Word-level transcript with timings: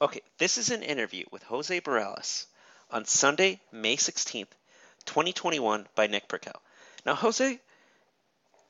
Okay, 0.00 0.20
this 0.38 0.58
is 0.58 0.70
an 0.70 0.84
interview 0.84 1.24
with 1.32 1.42
Jose 1.42 1.80
Barrales 1.80 2.46
on 2.88 3.04
Sunday, 3.04 3.60
May 3.72 3.96
16th, 3.96 4.46
2021 5.06 5.88
by 5.96 6.06
Nick 6.06 6.28
Burkell. 6.28 6.62
Now, 7.04 7.16
Jose, 7.16 7.58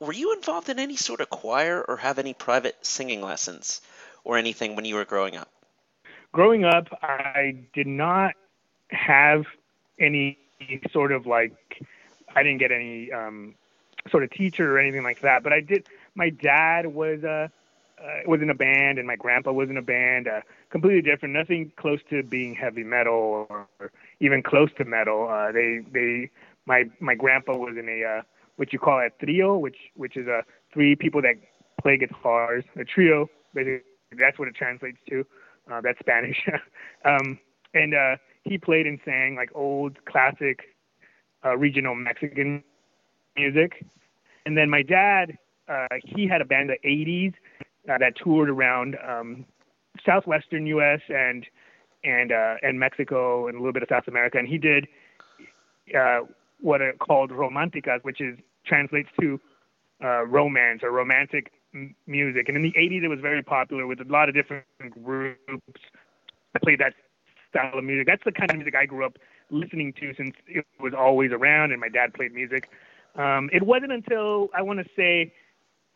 were 0.01 0.15
you 0.15 0.33
involved 0.33 0.71
in 0.71 0.79
any 0.79 0.97
sort 0.97 1.21
of 1.21 1.29
choir 1.29 1.85
or 1.87 1.99
have 1.99 2.19
any 2.19 2.33
private 2.33 2.79
singing 2.81 3.21
lessons 3.21 3.83
or 4.25 4.39
anything 4.39 4.75
when 4.75 4.87
you 4.87 4.95
were 4.95 5.05
growing 5.05 5.37
up? 5.37 5.51
Growing 6.33 6.65
up, 6.65 6.89
I 7.03 7.57
did 7.75 7.87
not 7.87 8.33
have 8.89 9.45
any 9.99 10.39
sort 10.93 11.13
of 11.13 11.27
like, 11.27 11.83
I 12.35 12.43
didn't 12.43 12.59
get 12.59 12.73
any 12.73 13.13
um, 13.13 13.55
sort 14.11 14.23
of 14.25 14.31
teacher 14.31 14.75
or 14.75 14.79
anything 14.79 15.03
like 15.03 15.21
that, 15.21 15.43
but 15.43 15.53
I 15.53 15.61
did. 15.61 15.87
My 16.15 16.31
dad 16.31 16.87
was 16.87 17.23
a 17.23 17.51
uh, 18.03 18.21
was 18.27 18.41
in 18.41 18.51
a 18.51 18.55
band, 18.55 18.99
and 18.99 19.07
my 19.07 19.17
grandpa 19.17 19.53
was 19.53 19.69
in 19.71 19.77
a 19.77 19.83
band. 19.83 20.29
Uh, 20.29 20.41
completely 20.71 21.03
different, 21.03 21.35
nothing 21.35 21.73
close 21.77 22.01
to 22.11 22.23
being 22.23 22.55
heavy 22.55 22.85
metal 22.85 23.47
or, 23.51 23.67
or 23.81 23.93
even 24.21 24.43
close 24.43 24.71
to 24.79 24.85
metal. 24.85 25.29
Uh, 25.29 25.53
they 25.53 25.81
they 25.93 26.31
my 26.67 26.85
my 27.01 27.15
grandpa 27.15 27.57
was 27.57 27.77
in 27.79 27.89
a 27.89 28.19
uh, 28.19 28.23
what 28.57 28.73
you 28.73 28.79
call 28.79 28.99
a 28.99 29.11
trio, 29.25 29.57
which 29.57 29.77
which 29.95 30.17
is 30.17 30.27
a 30.27 30.39
uh, 30.39 30.43
three 30.73 30.95
people 30.95 31.23
that 31.23 31.35
play 31.81 31.97
guitars. 31.97 32.65
A 32.77 32.85
trio, 32.85 33.29
basically, 33.55 33.81
that's 34.19 34.39
what 34.39 34.49
it 34.49 34.55
translates 34.55 34.99
to. 35.09 35.25
Uh, 35.71 35.81
that's 35.81 35.99
Spanish. 35.99 36.47
um, 37.05 37.39
and 37.75 37.95
uh, 37.95 38.17
he 38.45 38.59
played 38.59 38.87
and 38.87 38.99
sang 39.05 39.35
like 39.37 39.51
old 39.55 40.05
classic 40.07 40.61
uh, 41.45 41.57
regional 41.57 41.95
Mexican 41.95 42.63
music. 43.37 43.85
And 44.47 44.57
then 44.57 44.71
my 44.71 44.83
dad, 44.83 45.37
uh, 45.69 45.87
he 46.05 46.27
had 46.27 46.41
a 46.41 46.45
band 46.45 46.71
in 46.71 46.77
the 46.83 46.89
80s 46.89 47.35
uh, 47.89 47.99
that 47.99 48.15
toured 48.23 48.51
around 48.51 48.97
um, 49.07 49.45
southwestern 50.05 50.67
U.S. 50.67 51.01
and 51.09 51.47
and 52.05 52.33
uh, 52.33 52.55
and 52.63 52.79
Mexico 52.79 53.49
and 53.49 53.57
a 53.57 53.59
little 53.59 53.73
bit 53.73 53.83
of 53.83 53.89
South 53.91 54.09
America, 54.09 54.39
and 54.39 54.49
he 54.49 54.59
did 54.59 54.87
uh, 55.99 56.21
what 56.61 56.81
are 56.81 56.93
called 56.95 57.31
romanticas, 57.31 58.03
which 58.03 58.21
is 58.21 58.39
translates 58.67 59.09
to 59.21 59.41
uh, 60.03 60.25
romance 60.27 60.83
or 60.83 60.91
romantic 60.91 61.51
m- 61.75 61.95
music. 62.07 62.49
And 62.49 62.57
in 62.57 62.63
the 62.63 62.73
80s, 62.79 63.03
it 63.03 63.09
was 63.09 63.21
very 63.21 63.43
popular 63.43 63.87
with 63.87 64.01
a 64.01 64.05
lot 64.05 64.29
of 64.29 64.35
different 64.35 64.65
groups 65.03 65.39
that 66.53 66.63
played 66.63 66.81
that 66.81 66.95
style 67.51 67.79
of 67.79 67.85
music. 67.85 68.07
That's 68.07 68.23
the 68.25 68.33
kind 68.33 68.51
of 68.51 68.57
music 68.57 68.75
I 68.75 68.87
grew 68.87 69.05
up 69.05 69.19
listening 69.51 69.95
to 69.95 70.13
since 70.17 70.35
it 70.47 70.67
was 70.79 70.93
always 70.97 71.33
around, 71.33 71.73
and 71.73 71.81
my 71.81 71.89
dad 71.89 72.15
played 72.15 72.33
music. 72.33 72.69
Um, 73.17 73.49
it 73.53 73.63
wasn't 73.63 73.93
until 73.93 74.49
I 74.55 74.63
want 74.63 74.79
to 74.81 74.87
say 74.95 75.33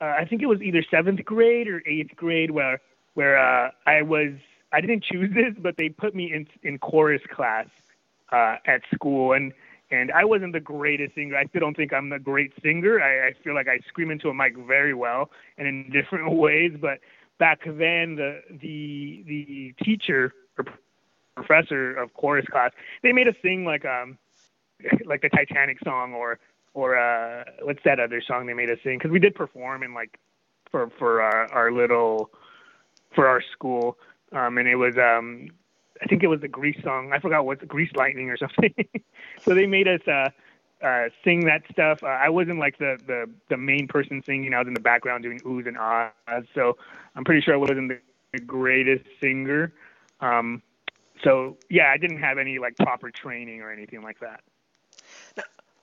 uh, 0.03 0.17
I 0.19 0.25
think 0.25 0.43
it 0.43 0.47
was 0.47 0.61
either 0.61 0.85
seventh 0.91 1.25
grade 1.25 1.69
or 1.69 1.83
eighth 1.87 2.17
grade 2.17 2.51
where 2.51 2.81
where 3.15 3.39
uh, 3.39 3.71
I 3.87 4.03
was 4.03 4.33
I 4.73 4.81
didn't 4.81 5.05
choose 5.05 5.33
this, 5.33 5.55
but 5.57 5.77
they 5.77 5.89
put 5.89 6.15
me 6.15 6.33
in 6.33 6.49
in 6.63 6.79
chorus 6.79 7.23
class 7.33 7.69
uh, 8.33 8.57
at 8.67 8.83
school, 8.93 9.33
and 9.33 9.53
and 9.91 10.11
I 10.11 10.25
wasn't 10.25 10.55
the 10.55 10.61
greatest 10.61 11.15
singer. 11.15 11.37
I 11.37 11.45
still 11.47 11.61
don't 11.61 11.77
think 11.77 11.93
I'm 11.93 12.09
the 12.09 12.19
great 12.19 12.53
singer. 12.63 13.01
I, 13.01 13.29
I 13.29 13.33
feel 13.45 13.55
like 13.55 13.69
I 13.69 13.79
scream 13.87 14.11
into 14.11 14.29
a 14.29 14.35
mic 14.35 14.57
very 14.57 14.95
well 14.95 15.31
and 15.57 15.69
in 15.69 15.91
different 15.93 16.33
ways. 16.33 16.73
But 16.81 16.99
back 17.39 17.61
then, 17.65 18.17
the 18.17 18.43
the 18.51 19.23
the 19.29 19.75
teacher 19.85 20.35
or 20.59 20.65
professor 21.37 21.95
of 21.95 22.13
chorus 22.15 22.47
class, 22.47 22.73
they 23.05 23.13
made 23.13 23.29
us 23.29 23.37
sing 23.41 23.65
like 23.65 23.85
um 23.85 24.19
like 25.05 25.23
the 25.23 25.29
Titanic 25.29 25.79
song 25.85 26.13
or 26.13 26.41
or 26.75 26.97
uh, 26.97 27.45
what's 27.63 27.83
that 27.85 28.01
other 28.01 28.23
song 28.27 28.47
they 28.47 28.55
made 28.55 28.71
us 28.71 28.79
sing? 28.83 28.99
Because 28.99 29.11
we 29.11 29.19
did 29.19 29.35
perform 29.35 29.83
in 29.83 29.95
like 29.95 30.19
for 30.71 30.91
for 30.99 31.23
our, 31.23 31.53
our 31.53 31.73
little 31.73 32.31
for 33.15 33.27
our 33.27 33.43
school, 33.53 33.99
um, 34.33 34.59
and 34.59 34.67
it 34.67 34.77
was 34.77 34.97
um, 34.97 35.49
I 36.03 36.07
think 36.07 36.23
it 36.23 36.29
was 36.29 36.41
the 36.41 36.49
Grease 36.49 36.83
song. 36.83 37.13
I 37.13 37.19
forgot 37.19 37.47
what 37.47 37.67
Grease 37.69 37.93
Lightning 37.95 38.31
or 38.31 38.37
something. 38.39 38.75
so 39.43 39.55
they 39.55 39.67
made 39.67 39.89
us 39.89 40.01
uh, 40.07 40.31
uh, 40.85 41.09
sing 41.25 41.45
that 41.47 41.63
stuff. 41.71 42.03
Uh, 42.03 42.07
I 42.07 42.29
wasn't 42.29 42.59
like 42.59 42.79
the, 42.79 42.99
the 43.07 43.31
the 43.49 43.57
main 43.57 43.87
person 43.87 44.23
singing. 44.25 44.55
I 44.55 44.59
was 44.59 44.69
in 44.69 44.75
the 44.75 44.81
background 44.81 45.23
doing 45.23 45.41
oohs 45.41 45.67
and 45.67 45.77
ahs. 45.79 46.45
So 46.55 46.77
I'm 47.15 47.25
pretty 47.25 47.43
sure 47.43 47.55
I 47.55 47.59
wasn't 47.59 47.89
the, 47.89 47.99
the 48.33 48.41
greatest 48.41 49.05
singer. 49.21 49.73
Um, 50.21 50.63
so 51.23 51.57
yeah, 51.71 51.93
I 51.93 51.99
didn't 51.99 52.19
have 52.19 52.39
any 52.39 52.59
like 52.59 52.77
proper 52.77 53.11
training 53.11 53.61
or 53.61 53.71
anything 53.71 54.03
like 54.03 54.21
that. 54.21 54.41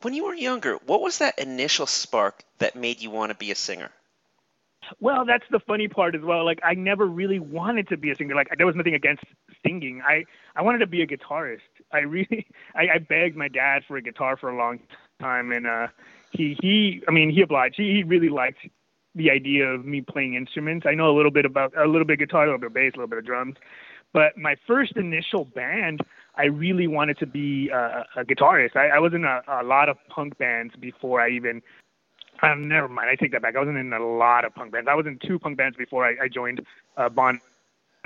When 0.01 0.13
you 0.13 0.25
were 0.25 0.33
younger, 0.33 0.75
what 0.85 1.01
was 1.01 1.17
that 1.17 1.39
initial 1.39 1.85
spark 1.85 2.43
that 2.59 2.75
made 2.75 3.01
you 3.01 3.09
want 3.09 3.31
to 3.31 3.37
be 3.37 3.51
a 3.51 3.55
singer? 3.55 3.91
Well, 4.99 5.25
that's 5.25 5.43
the 5.51 5.59
funny 5.59 5.87
part 5.87 6.15
as 6.15 6.21
well. 6.21 6.45
Like 6.45 6.59
I 6.63 6.73
never 6.73 7.05
really 7.05 7.39
wanted 7.39 7.89
to 7.89 7.97
be 7.97 8.09
a 8.11 8.15
singer. 8.15 8.33
Like 8.33 8.47
there 8.57 8.65
was 8.65 8.75
nothing 8.75 8.95
against 8.95 9.23
singing. 9.65 10.01
I 10.07 10.25
I 10.55 10.61
wanted 10.61 10.79
to 10.79 10.87
be 10.87 11.01
a 11.01 11.07
guitarist. 11.07 11.59
I 11.91 11.99
really 11.99 12.47
I, 12.75 12.87
I 12.95 12.97
begged 12.99 13.35
my 13.35 13.49
dad 13.49 13.83
for 13.87 13.97
a 13.97 14.01
guitar 14.01 14.37
for 14.37 14.49
a 14.49 14.57
long 14.57 14.79
time, 15.19 15.51
and 15.51 15.67
uh, 15.67 15.87
he 16.31 16.57
he 16.61 17.03
I 17.07 17.11
mean 17.11 17.29
he 17.29 17.41
obliged. 17.41 17.75
He, 17.75 17.95
he 17.95 18.03
really 18.03 18.29
liked 18.29 18.59
the 19.15 19.31
idea 19.31 19.67
of 19.67 19.85
me 19.85 20.01
playing 20.01 20.35
instruments. 20.35 20.85
I 20.87 20.93
know 20.93 21.09
a 21.09 21.15
little 21.15 21.31
bit 21.31 21.45
about 21.45 21.73
a 21.77 21.87
little 21.87 22.05
bit 22.05 22.19
guitar, 22.19 22.43
a 22.43 22.45
little 22.45 22.59
bit 22.59 22.67
of 22.67 22.73
bass, 22.73 22.93
a 22.93 22.97
little 22.97 23.09
bit 23.09 23.19
of 23.19 23.25
drums. 23.25 23.57
But 24.13 24.37
my 24.37 24.55
first 24.65 24.97
initial 24.97 25.45
band, 25.45 26.01
I 26.39 26.45
really 26.45 26.87
wanted 26.87 27.19
to 27.19 27.25
be 27.25 27.69
a, 27.69 28.05
a 28.15 28.23
guitarist. 28.23 28.77
I, 28.77 28.87
I 28.87 28.99
was 28.99 29.13
in 29.13 29.25
a, 29.25 29.41
a 29.47 29.63
lot 29.63 29.89
of 29.89 29.97
punk 30.07 30.37
bands 30.37 30.73
before 30.79 31.19
I 31.19 31.29
even. 31.29 31.61
Um, 32.41 32.69
never 32.69 32.87
mind. 32.87 33.09
I 33.09 33.15
take 33.15 33.33
that 33.33 33.41
back. 33.41 33.57
I 33.57 33.59
wasn't 33.59 33.77
in 33.77 33.91
a 33.91 33.99
lot 33.99 34.45
of 34.45 34.55
punk 34.55 34.71
bands. 34.71 34.87
I 34.89 34.95
was 34.95 35.05
in 35.05 35.19
two 35.19 35.37
punk 35.37 35.57
bands 35.57 35.75
before 35.75 36.05
I, 36.05 36.15
I 36.23 36.27
joined 36.29 36.65
uh, 36.95 37.09
Bonded 37.09 37.41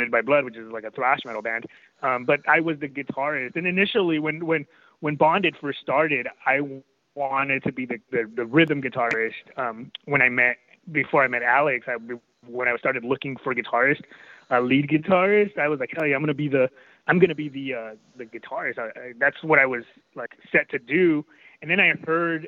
by 0.09 0.21
Blood, 0.21 0.45
which 0.45 0.57
is 0.57 0.71
like 0.71 0.83
a 0.83 0.89
thrash 0.89 1.19
metal 1.23 1.43
band. 1.43 1.67
Um, 2.01 2.25
but 2.25 2.39
I 2.49 2.59
was 2.59 2.79
the 2.79 2.89
guitarist. 2.89 3.55
And 3.55 3.67
initially, 3.67 4.17
when 4.17 4.47
when 4.47 4.65
when 5.01 5.15
Bonded 5.15 5.55
first 5.61 5.79
started, 5.81 6.27
I 6.47 6.61
wanted 7.13 7.61
to 7.63 7.71
be 7.71 7.85
the 7.85 7.99
the, 8.11 8.27
the 8.35 8.45
rhythm 8.45 8.81
guitarist. 8.81 9.33
Um, 9.57 9.91
when 10.05 10.23
I 10.23 10.29
met 10.29 10.57
before 10.91 11.23
I 11.23 11.27
met 11.27 11.43
Alex, 11.43 11.85
I, 11.87 11.97
when 12.47 12.67
I 12.67 12.75
started 12.77 13.05
looking 13.05 13.37
for 13.37 13.53
guitarists, 13.53 14.01
uh, 14.49 14.59
lead 14.59 14.89
guitarist, 14.89 15.59
I 15.59 15.67
was 15.67 15.79
like, 15.79 15.91
hell 15.95 16.07
yeah, 16.07 16.15
I'm 16.15 16.23
gonna 16.23 16.33
be 16.33 16.47
the 16.49 16.69
I'm 17.07 17.19
gonna 17.19 17.35
be 17.35 17.49
the 17.49 17.73
uh, 17.73 17.95
the 18.17 18.25
guitarist. 18.25 18.79
I, 18.79 18.87
I, 18.87 19.13
that's 19.19 19.43
what 19.43 19.59
I 19.59 19.65
was 19.65 19.83
like 20.15 20.31
set 20.51 20.69
to 20.69 20.79
do. 20.79 21.25
And 21.61 21.69
then 21.69 21.79
I 21.79 21.93
heard 22.05 22.47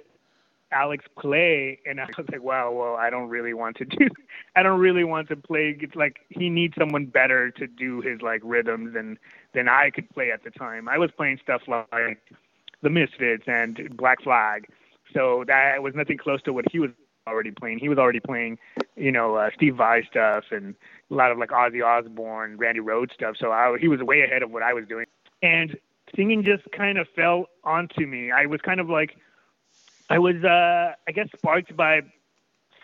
Alex 0.72 1.06
play, 1.18 1.80
and 1.86 2.00
I 2.02 2.08
was 2.18 2.28
like, 2.32 2.44
wow, 2.44 2.72
well, 2.72 2.96
I 2.96 3.10
don't 3.10 3.30
really 3.30 3.54
want 3.54 3.78
to 3.78 3.86
do. 3.86 4.08
I 4.56 4.64
don't 4.64 4.80
really 4.80 5.04
want 5.04 5.28
to 5.30 5.36
play. 5.36 5.78
It's 5.80 5.96
like 5.96 6.18
he 6.30 6.50
needs 6.50 6.76
someone 6.78 7.06
better 7.06 7.52
to 7.52 7.68
do 7.68 8.02
his 8.02 8.22
like 8.22 8.42
rhythms 8.44 8.94
than 8.94 9.18
than 9.54 9.68
I 9.68 9.90
could 9.90 10.10
play 10.10 10.32
at 10.32 10.44
the 10.44 10.52
time. 10.52 10.88
I 10.88 10.98
was 10.98 11.12
playing 11.16 11.40
stuff 11.44 11.62
like 11.68 12.20
the 12.82 12.90
Misfits 12.90 13.44
and 13.48 13.96
Black 13.98 14.22
Flag, 14.22 14.68
so 15.14 15.44
that 15.48 15.82
was 15.82 15.96
nothing 15.96 16.18
close 16.18 16.42
to 16.44 16.54
what 16.54 16.66
he 16.72 16.80
was 16.80 16.92
already 17.28 17.52
playing. 17.52 17.80
He 17.80 17.90
was 17.90 17.98
already 17.98 18.20
playing, 18.20 18.60
you 18.96 19.12
know, 19.12 19.36
uh, 19.36 19.50
Steve 19.56 19.76
Vai 19.76 20.04
stuff 20.10 20.46
and 20.52 20.76
a 21.12 21.14
lot 21.14 21.32
of 21.32 21.38
like 21.38 21.50
Ozzy 21.50 21.84
Osbourne, 21.84 22.58
Randy 22.58 22.80
Rhoads 22.80 23.14
stuff. 23.14 23.36
So 23.40 23.52
I, 23.52 23.78
he 23.80 23.88
was 23.88 24.02
way 24.02 24.22
ahead 24.22 24.44
of 24.44 24.52
what 24.52 24.64
I 24.64 24.74
was 24.74 24.86
doing. 24.88 25.06
And 25.42 25.78
singing 26.16 26.44
just 26.44 26.64
kind 26.72 26.98
of 26.98 27.08
fell 27.16 27.48
onto 27.64 28.06
me. 28.06 28.32
I 28.32 28.46
was 28.46 28.62
kind 28.62 28.80
of 28.80 28.90
like, 28.90 29.18
I 30.10 30.20
was, 30.20 30.44
uh, 30.44 30.94
I 31.08 31.12
guess, 31.12 31.28
sparked 31.38 31.76
by 31.76 32.02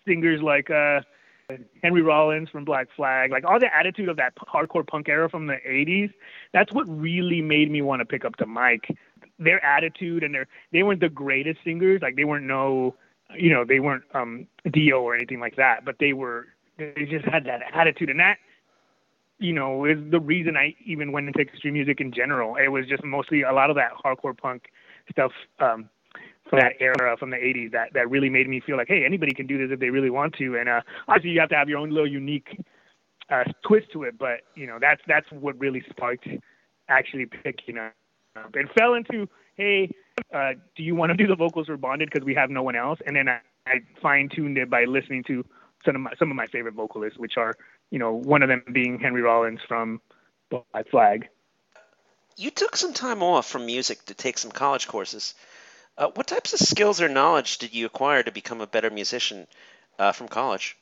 singers 0.06 0.42
like 0.42 0.70
uh, 0.70 1.02
Henry 1.82 2.02
Rollins 2.02 2.50
from 2.50 2.66
Black 2.66 2.88
Flag, 2.96 3.32
like 3.32 3.46
all 3.46 3.60
the 3.60 3.74
attitude 3.74 4.10
of 4.10 4.18
that 4.18 4.34
hardcore 4.36 4.86
punk 4.86 5.08
era 5.08 5.30
from 5.30 5.48
the 5.48 5.58
80s. 5.68 6.12
That's 6.54 6.74
what 6.74 6.84
really 6.88 7.42
made 7.42 7.72
me 7.72 7.82
want 7.82 8.02
to 8.02 8.06
pick 8.06 8.26
up 8.26 8.38
the 8.38 8.48
mic. 8.48 8.96
Their 9.40 9.64
attitude 9.64 10.24
and 10.24 10.34
their, 10.34 10.48
they 10.72 10.84
weren't 10.84 11.00
the 11.00 11.10
greatest 11.10 11.60
singers. 11.64 12.02
Like 12.02 12.16
they 12.16 12.26
weren't 12.26 12.46
no, 12.46 12.96
you 13.38 13.52
know, 13.52 13.64
they 13.66 13.80
weren't 13.80 14.04
um, 14.14 14.48
Dio 14.72 15.02
or 15.02 15.16
anything 15.16 15.40
like 15.40 15.56
that, 15.56 15.86
but 15.86 15.96
they 16.00 16.14
were 16.14 16.48
they 16.78 17.06
just 17.10 17.26
had 17.26 17.46
that 17.46 17.62
attitude, 17.74 18.10
and 18.10 18.20
that 18.20 18.38
you 19.40 19.54
know 19.54 19.86
is 19.86 19.98
the 20.10 20.20
reason 20.20 20.58
I 20.58 20.76
even 20.86 21.12
went 21.12 21.28
into 21.28 21.40
extreme 21.40 21.74
music 21.74 22.02
in 22.02 22.12
general. 22.12 22.56
It 22.56 22.70
was 22.70 22.88
just 22.88 23.04
mostly 23.04 23.42
a 23.44 23.52
lot 23.52 23.70
of 23.70 23.76
that 23.76 23.92
hardcore 24.04 24.38
punk 24.38 24.72
stuff 25.12 25.32
um, 25.60 25.90
from 26.50 26.60
that 26.60 26.74
era, 26.80 27.16
from 27.18 27.30
the 27.30 27.38
'80s, 27.38 27.72
that 27.72 27.94
that 27.94 28.10
really 28.10 28.30
made 28.30 28.48
me 28.48 28.60
feel 28.60 28.78
like, 28.78 28.88
hey, 28.88 29.04
anybody 29.06 29.34
can 29.34 29.48
do 29.48 29.58
this 29.58 29.74
if 29.74 29.80
they 29.80 29.90
really 29.90 30.10
want 30.10 30.34
to. 30.36 30.58
And 30.58 30.70
uh, 30.70 30.82
obviously, 31.08 31.32
you 31.32 31.40
have 31.40 31.50
to 31.50 31.56
have 31.56 31.70
your 31.70 31.80
own 31.80 31.90
little 31.90 32.10
unique 32.10 32.60
uh, 33.30 33.44
twist 33.66 33.88
to 33.94 34.04
it, 34.04 34.18
but 34.18 34.42
you 34.56 34.68
know 34.68 34.78
that's 34.80 35.02
that's 35.08 35.28
what 35.32 35.60
really 35.60 35.84
sparked 35.90 36.28
actually 36.90 37.26
picking 37.26 37.78
up. 37.78 37.94
and 38.54 38.70
fell 38.78 38.94
into, 38.94 39.28
hey, 39.56 39.90
uh, 40.34 40.54
do 40.76 40.84
you 40.84 40.96
want 40.96 41.12
to 41.12 41.18
do 41.18 41.28
the 41.28 41.36
vocals 41.36 41.68
for 41.68 41.78
Bonded 41.78 42.10
because 42.12 42.26
we 42.26 42.36
have 42.36 42.50
no 42.50 42.64
one 42.64 42.76
else? 42.76 43.00
And 43.06 43.16
then 43.16 43.28
I, 43.28 43.40
I 43.68 43.82
fine 44.02 44.30
tuned 44.30 44.58
it 44.58 44.70
by 44.70 44.86
listening 44.86 45.24
to 45.26 45.46
some 45.86 45.96
of 45.96 46.02
my 46.02 46.12
some 46.18 46.30
of 46.32 46.38
my 46.38 46.48
favorite 46.48 46.74
vocalists, 46.74 47.18
which 47.18 47.38
are 47.38 47.56
you 47.90 48.00
know 48.00 48.14
one 48.14 48.44
of 48.44 48.50
them 48.50 48.64
being 48.72 49.00
Henry 49.00 49.22
Rollins 49.22 49.60
from 49.68 50.02
Black 50.50 50.90
Flag. 50.90 51.30
You 52.38 52.50
took 52.52 52.76
some 52.76 52.94
time 52.94 53.22
off 53.22 53.48
from 53.48 53.66
music 53.66 54.06
to 54.06 54.14
take 54.14 54.38
some 54.38 54.52
college 54.52 54.88
courses. 54.88 55.36
Uh, 55.98 56.08
what 56.16 56.28
types 56.28 56.54
of 56.54 56.60
skills 56.60 57.02
or 57.02 57.10
knowledge 57.10 57.58
did 57.58 57.74
you 57.74 57.86
acquire 57.86 58.24
to 58.24 58.32
become 58.32 58.62
a 58.62 58.68
better 58.68 58.90
musician 58.90 59.46
uh, 60.00 60.12
from 60.12 60.28
college? 60.28 60.78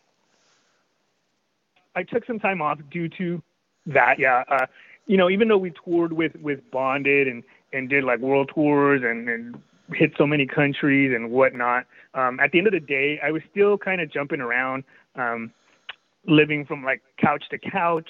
I 1.96 2.04
took 2.04 2.26
some 2.26 2.40
time 2.40 2.62
off 2.62 2.80
due 2.92 3.10
to 3.10 3.42
that. 3.88 4.20
Yeah, 4.20 4.44
uh, 4.48 4.68
you 5.08 5.18
know, 5.18 5.30
even 5.30 5.48
though 5.48 5.58
we 5.58 5.72
toured 5.84 6.14
with 6.14 6.36
with 6.36 6.70
Bonded 6.72 7.28
and 7.28 7.44
and 7.74 7.90
did 7.90 8.04
like 8.04 8.20
world 8.20 8.52
tours 8.54 9.02
and 9.04 9.30
and 9.30 9.62
hit 9.94 10.14
so 10.18 10.28
many 10.28 10.46
countries 10.46 11.12
and 11.16 11.32
whatnot, 11.32 11.86
um, 12.14 12.40
at 12.40 12.52
the 12.52 12.58
end 12.58 12.68
of 12.68 12.74
the 12.74 12.80
day, 12.80 13.20
I 13.24 13.32
was 13.32 13.42
still 13.50 13.78
kind 13.78 14.02
of 14.02 14.12
jumping 14.12 14.42
around, 14.42 14.84
um, 15.16 15.52
living 16.26 16.66
from 16.66 16.84
like 16.84 17.02
couch 17.18 17.44
to 17.52 17.58
couch. 17.58 18.10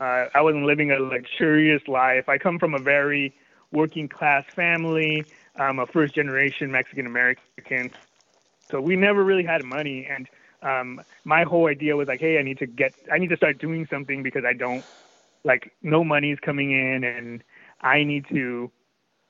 Uh, 0.00 0.26
I 0.34 0.40
wasn't 0.40 0.64
living 0.64 0.90
a 0.90 0.98
luxurious 0.98 1.82
life. 1.88 2.28
I 2.28 2.38
come 2.38 2.58
from 2.58 2.74
a 2.74 2.78
very 2.78 3.34
working 3.72 4.08
class 4.08 4.44
family. 4.54 5.24
I'm 5.56 5.78
a 5.78 5.86
first 5.86 6.14
generation 6.14 6.70
Mexican 6.70 7.06
American, 7.06 7.90
so 8.70 8.80
we 8.80 8.96
never 8.96 9.24
really 9.24 9.44
had 9.44 9.64
money. 9.64 10.06
And 10.08 10.28
um, 10.62 11.04
my 11.24 11.42
whole 11.42 11.66
idea 11.66 11.96
was 11.96 12.06
like, 12.08 12.20
hey, 12.20 12.38
I 12.38 12.42
need 12.42 12.58
to 12.58 12.66
get, 12.66 12.94
I 13.12 13.18
need 13.18 13.28
to 13.30 13.36
start 13.36 13.58
doing 13.58 13.86
something 13.90 14.22
because 14.22 14.44
I 14.46 14.52
don't 14.52 14.84
like 15.44 15.72
no 15.82 16.04
money's 16.04 16.38
coming 16.40 16.70
in, 16.70 17.02
and 17.02 17.42
I 17.80 18.04
need 18.04 18.26
to 18.28 18.70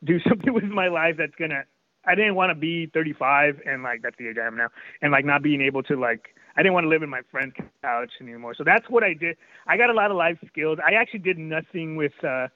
do 0.05 0.19
something 0.29 0.53
with 0.53 0.65
my 0.65 0.89
life 0.89 1.17
that's 1.19 1.35
gonna. 1.39 1.65
I 2.07 2.15
didn't 2.15 2.37
want 2.37 2.51
to 2.51 2.55
be 2.55 2.87
35 2.95 3.61
and 3.67 3.83
like 3.83 4.01
that's 4.03 4.17
the 4.19 4.29
age 4.29 4.37
I 4.43 4.47
am 4.47 4.57
now, 4.57 4.69
and 5.03 5.13
like 5.13 5.25
not 5.25 5.43
being 5.43 5.61
able 5.61 5.83
to 5.85 5.97
like 5.97 6.35
I 6.57 6.63
didn't 6.63 6.75
want 6.75 6.85
to 6.85 6.89
live 6.89 7.03
in 7.03 7.11
my 7.11 7.21
friend's 7.31 7.55
couch 7.83 8.11
anymore. 8.21 8.55
So 8.55 8.65
that's 8.65 8.89
what 8.89 9.05
I 9.05 9.15
did. 9.15 9.37
I 9.67 9.77
got 9.77 9.91
a 9.91 9.93
lot 9.93 10.11
of 10.11 10.17
life 10.17 10.39
skills. 10.49 10.79
I 10.85 10.95
actually 10.95 11.21
did 11.21 11.39
nothing 11.39 11.97
with 11.97 12.13
uh 12.25 12.49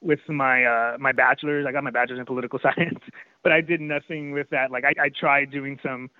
with 0.00 0.20
my 0.28 0.64
uh 0.64 0.96
my 0.98 1.12
bachelor's. 1.12 1.66
I 1.68 1.72
got 1.72 1.84
my 1.84 1.90
bachelor's 1.90 2.20
in 2.20 2.26
political 2.26 2.58
science, 2.62 3.00
but 3.42 3.52
I 3.52 3.60
did 3.60 3.80
nothing 3.80 4.32
with 4.32 4.48
that. 4.50 4.70
Like 4.70 4.84
I, 4.84 4.94
I 5.04 5.08
tried 5.08 5.50
doing 5.50 5.78
some 5.82 6.10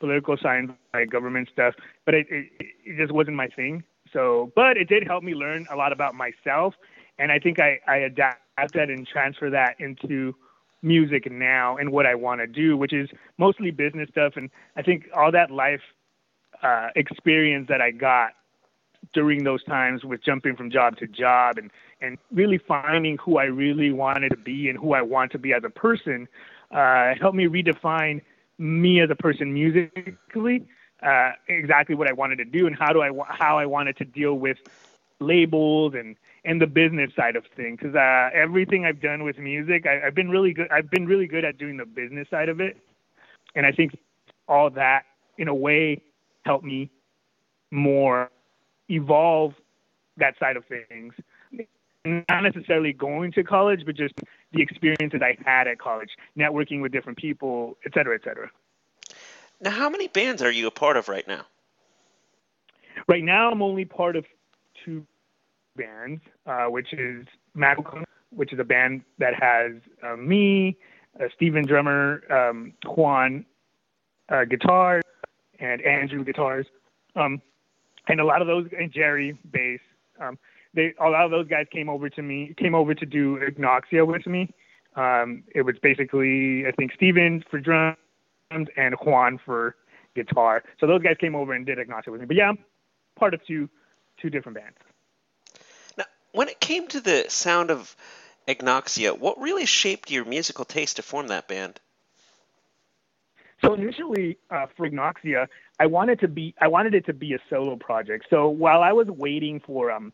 political 0.00 0.36
science, 0.42 0.72
like 0.92 1.10
government 1.10 1.48
stuff, 1.52 1.74
but 2.04 2.14
it, 2.14 2.26
it 2.28 2.46
it 2.84 2.96
just 2.98 3.12
wasn't 3.12 3.36
my 3.36 3.48
thing. 3.48 3.84
So, 4.12 4.52
but 4.54 4.76
it 4.76 4.88
did 4.88 5.06
help 5.06 5.24
me 5.24 5.34
learn 5.34 5.66
a 5.72 5.76
lot 5.76 5.92
about 5.92 6.14
myself, 6.14 6.74
and 7.18 7.32
I 7.32 7.38
think 7.38 7.58
I 7.58 7.80
I 7.86 8.08
that 8.18 8.90
and 8.90 9.06
transfer 9.06 9.50
that 9.50 9.76
into 9.80 10.34
music 10.82 11.30
now 11.30 11.76
and 11.76 11.90
what 11.90 12.06
I 12.06 12.14
want 12.14 12.40
to 12.40 12.46
do, 12.46 12.76
which 12.76 12.92
is 12.92 13.08
mostly 13.38 13.70
business 13.70 14.08
stuff. 14.10 14.34
And 14.36 14.50
I 14.76 14.82
think 14.82 15.08
all 15.16 15.32
that 15.32 15.50
life 15.50 15.80
uh, 16.62 16.88
experience 16.96 17.68
that 17.68 17.80
I 17.80 17.90
got 17.90 18.32
during 19.12 19.44
those 19.44 19.64
times 19.64 20.04
with 20.04 20.22
jumping 20.22 20.56
from 20.56 20.70
job 20.70 20.96
to 20.98 21.06
job 21.06 21.58
and 21.58 21.70
and 22.00 22.18
really 22.32 22.58
finding 22.58 23.16
who 23.18 23.38
I 23.38 23.44
really 23.44 23.92
wanted 23.92 24.30
to 24.30 24.36
be 24.36 24.68
and 24.68 24.78
who 24.78 24.92
I 24.92 25.02
want 25.02 25.32
to 25.32 25.38
be 25.38 25.52
as 25.52 25.62
a 25.64 25.70
person 25.70 26.28
uh, 26.70 27.14
helped 27.20 27.36
me 27.36 27.46
redefine 27.46 28.22
me 28.58 29.00
as 29.00 29.10
a 29.10 29.14
person 29.14 29.52
musically, 29.52 30.64
uh, 31.02 31.32
exactly 31.48 31.94
what 31.94 32.08
I 32.08 32.12
wanted 32.12 32.36
to 32.36 32.44
do 32.44 32.66
and 32.66 32.76
how 32.76 32.92
do 32.92 33.02
I 33.02 33.10
how 33.28 33.58
I 33.58 33.66
wanted 33.66 33.96
to 33.98 34.04
deal 34.04 34.34
with 34.34 34.58
labels 35.20 35.94
and 35.94 36.16
and 36.44 36.60
the 36.60 36.66
business 36.66 37.10
side 37.14 37.36
of 37.36 37.44
things. 37.56 37.78
Because 37.80 37.94
uh, 37.94 38.30
everything 38.34 38.84
I've 38.84 39.00
done 39.00 39.22
with 39.24 39.38
music, 39.38 39.86
I, 39.86 40.06
I've 40.06 40.14
been 40.14 40.30
really 40.30 40.52
good. 40.52 40.70
I've 40.70 40.90
been 40.90 41.06
really 41.06 41.26
good 41.26 41.44
at 41.44 41.58
doing 41.58 41.76
the 41.76 41.86
business 41.86 42.28
side 42.30 42.48
of 42.48 42.60
it, 42.60 42.76
and 43.54 43.66
I 43.66 43.72
think 43.72 43.96
all 44.48 44.70
that 44.70 45.02
in 45.38 45.48
a 45.48 45.54
way 45.54 46.02
helped 46.44 46.64
me 46.64 46.90
more 47.70 48.30
evolve 48.88 49.54
that 50.18 50.38
side 50.38 50.56
of 50.56 50.64
things 50.66 51.14
not 52.04 52.42
necessarily 52.42 52.92
going 52.92 53.32
to 53.32 53.44
college, 53.44 53.82
but 53.86 53.96
just 53.96 54.14
the 54.52 54.60
experiences 54.60 55.20
I 55.22 55.36
had 55.44 55.68
at 55.68 55.78
college, 55.78 56.10
networking 56.36 56.82
with 56.82 56.92
different 56.92 57.18
people, 57.18 57.78
et 57.86 57.92
cetera, 57.94 58.14
et 58.14 58.22
cetera. 58.24 58.50
Now, 59.60 59.70
how 59.70 59.88
many 59.88 60.08
bands 60.08 60.42
are 60.42 60.50
you 60.50 60.66
a 60.66 60.70
part 60.70 60.96
of 60.96 61.08
right 61.08 61.26
now? 61.28 61.46
Right 63.06 63.22
now, 63.22 63.50
I'm 63.50 63.62
only 63.62 63.84
part 63.84 64.16
of 64.16 64.24
two 64.84 65.06
bands, 65.76 66.22
uh, 66.46 66.66
which 66.66 66.92
is 66.92 67.26
Macro, 67.54 68.04
which 68.30 68.52
is 68.52 68.58
a 68.58 68.64
band 68.64 69.02
that 69.18 69.34
has 69.34 69.72
uh, 70.02 70.16
me, 70.16 70.76
uh, 71.20 71.24
Steven 71.34 71.64
drummer, 71.64 72.22
um, 72.32 72.72
Juan 72.86 73.44
uh, 74.28 74.44
guitar, 74.44 75.02
and 75.58 75.80
Andrew 75.82 76.24
guitars, 76.24 76.66
um, 77.16 77.40
and 78.08 78.20
a 78.20 78.24
lot 78.24 78.40
of 78.40 78.48
those, 78.48 78.66
and 78.76 78.92
Jerry 78.92 79.38
bass. 79.50 79.80
Um, 80.20 80.38
they 80.74 80.94
a 81.00 81.08
lot 81.08 81.24
of 81.24 81.30
those 81.30 81.48
guys 81.48 81.66
came 81.70 81.88
over 81.88 82.08
to 82.08 82.22
me, 82.22 82.54
came 82.56 82.74
over 82.74 82.94
to 82.94 83.06
do 83.06 83.38
Ignoxia 83.38 84.06
with 84.06 84.26
me. 84.26 84.48
Um, 84.96 85.44
it 85.54 85.62
was 85.62 85.76
basically 85.82 86.66
I 86.66 86.72
think 86.72 86.92
Steven 86.94 87.44
for 87.50 87.60
drums 87.60 87.96
and 88.50 88.94
Juan 89.04 89.38
for 89.44 89.76
guitar. 90.14 90.62
So 90.80 90.86
those 90.86 91.02
guys 91.02 91.16
came 91.20 91.34
over 91.34 91.52
and 91.52 91.64
did 91.64 91.78
Ignoxia 91.78 92.08
with 92.08 92.20
me. 92.20 92.26
But 92.26 92.36
yeah, 92.36 92.48
I'm 92.48 92.58
part 93.18 93.34
of 93.34 93.44
two 93.46 93.68
two 94.20 94.30
different 94.30 94.56
bands. 94.56 94.76
When 96.32 96.48
it 96.48 96.60
came 96.60 96.88
to 96.88 97.00
the 97.00 97.26
sound 97.28 97.70
of 97.70 97.94
Ignoxia, 98.48 99.18
what 99.18 99.40
really 99.40 99.66
shaped 99.66 100.10
your 100.10 100.24
musical 100.24 100.64
taste 100.64 100.96
to 100.96 101.02
form 101.02 101.28
that 101.28 101.46
band? 101.46 101.78
So 103.64 103.74
initially, 103.74 104.38
uh, 104.50 104.66
for 104.76 104.88
Ignoxia, 104.88 105.46
I 105.78 105.86
wanted 105.86 106.20
to 106.20 106.28
be 106.28 106.54
I 106.60 106.68
wanted 106.68 106.94
it 106.94 107.06
to 107.06 107.12
be 107.12 107.34
a 107.34 107.38
solo 107.48 107.76
project. 107.76 108.26
So 108.28 108.48
while 108.48 108.82
I 108.82 108.92
was 108.92 109.06
waiting 109.08 109.60
for 109.60 109.90
um 109.92 110.12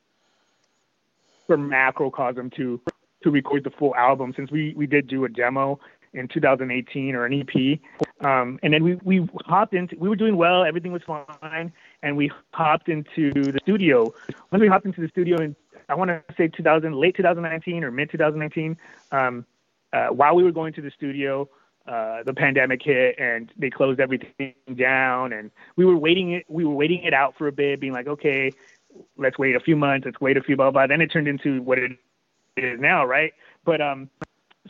for 1.47 1.57
Macrocosm 1.57 2.51
to 2.57 2.81
to 3.23 3.31
record 3.31 3.65
the 3.65 3.71
full 3.71 3.95
album, 3.97 4.35
since 4.37 4.51
we 4.51 4.75
we 4.77 4.87
did 4.87 5.07
do 5.07 5.25
a 5.25 5.29
demo 5.29 5.81
in 6.15 6.29
2018 6.29 7.15
or 7.15 7.27
an 7.27 7.35
EP, 7.41 7.79
um, 8.27 8.59
and 8.63 8.73
then 8.73 8.83
we 8.83 8.95
we 8.97 9.29
hopped 9.47 9.73
into 9.73 9.97
we 9.99 10.09
were 10.09 10.17
doing 10.17 10.37
well, 10.37 10.65
everything 10.65 10.93
was 10.93 11.03
fine, 11.07 11.73
and 12.03 12.17
we 12.17 12.31
hopped 12.53 12.89
into 12.89 13.33
the 13.33 13.59
studio. 13.63 14.13
When 14.51 14.61
we 14.61 14.69
hopped 14.69 14.87
into 14.87 15.01
the 15.01 15.09
studio 15.09 15.41
in 15.41 15.57
I 15.89 15.95
want 15.95 16.11
to 16.11 16.23
say 16.37 16.49
2000 16.49 16.95
late 16.95 17.17
2019 17.17 17.85
or 17.85 17.91
mid 17.91 18.11
2019, 18.11 18.77
um, 19.13 19.47
uh, 19.93 20.09
while 20.09 20.35
we 20.35 20.43
were 20.43 20.53
going 20.53 20.73
to 20.75 20.83
the 20.83 20.91
studio 20.91 21.49
uh, 21.89 22.23
the 22.23 22.35
pandemic 22.35 22.83
hit 22.83 23.19
and 23.19 23.51
they 23.57 23.71
closed 23.71 23.99
everything 23.99 24.53
down 24.77 25.33
and 25.33 25.51
we 25.77 25.87
were 25.87 25.97
waiting 25.97 26.33
it 26.33 26.45
we 26.49 26.65
were 26.65 26.75
waiting 26.75 27.03
it 27.03 27.15
out 27.15 27.35
for 27.39 27.49
a 27.49 27.53
bit 27.53 27.81
being 27.81 27.95
like 27.95 28.07
okay 28.07 28.51
let's 29.17 29.39
wait 29.39 29.57
a 29.57 29.61
few 29.61 29.75
months 29.75 30.05
let's 30.05 30.21
wait 30.21 30.37
a 30.37 30.43
few 30.43 30.55
blah 30.55 30.71
blah. 30.71 30.87
Then 30.87 31.01
it 31.01 31.07
turned 31.07 31.29
into 31.29 31.63
what 31.63 31.79
it 31.79 31.93
is 32.59 32.79
now 32.79 33.07
right? 33.07 33.33
But 33.65 33.81
um 33.81 34.11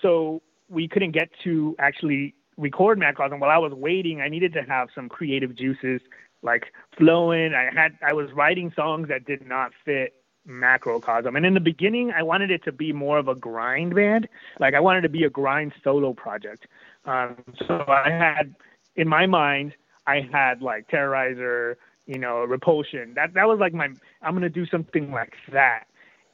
so 0.01 0.43
we 0.69 0.87
couldn't 0.87 1.11
get 1.11 1.29
to 1.43 1.75
actually 1.81 2.35
record 2.57 2.99
macrocosm 2.99 3.41
while 3.41 3.51
i 3.51 3.59
was 3.59 3.73
waiting 3.73 4.21
i 4.21 4.29
needed 4.29 4.53
to 4.53 4.63
have 4.63 4.89
some 4.95 5.09
creative 5.09 5.57
juices 5.57 6.01
like 6.43 6.67
flowing. 6.97 7.53
I 7.53 7.71
had 7.75 7.99
i 8.07 8.13
was 8.13 8.31
writing 8.33 8.73
songs 8.77 9.09
that 9.09 9.25
did 9.25 9.45
not 9.45 9.73
fit 9.85 10.15
macrocosm. 10.49 11.37
And 11.37 11.47
in 11.47 11.55
the 11.55 11.61
beginning, 11.61 12.11
I 12.11 12.23
wanted 12.23 12.51
it 12.51 12.65
to 12.65 12.73
be 12.73 12.93
more 12.93 13.19
of 13.19 13.29
a 13.29 13.35
grind 13.35 13.95
band. 13.95 14.29
Like 14.59 14.75
I 14.75 14.81
wanted 14.81 15.03
to 15.03 15.09
be 15.09 15.25
a 15.25 15.31
grind 15.31 15.73
solo 15.85 16.13
project. 16.13 16.67
Um, 17.05 17.37
so 17.67 17.85
I 17.87 18.11
had 18.11 18.55
in 18.97 19.09
my 19.09 19.27
mind, 19.27 19.75
I 20.07 20.29
had 20.33 20.61
like 20.61 20.89
Terrorizer, 20.89 21.77
you 22.07 22.19
know, 22.19 22.43
Repulsion. 22.45 23.15
That 23.15 23.35
that 23.35 23.47
was 23.47 23.59
like 23.61 23.73
my. 23.73 23.89
I'm 24.23 24.35
gonna 24.35 24.49
do 24.49 24.67
something 24.67 25.13
like 25.13 25.35
that. 25.53 25.85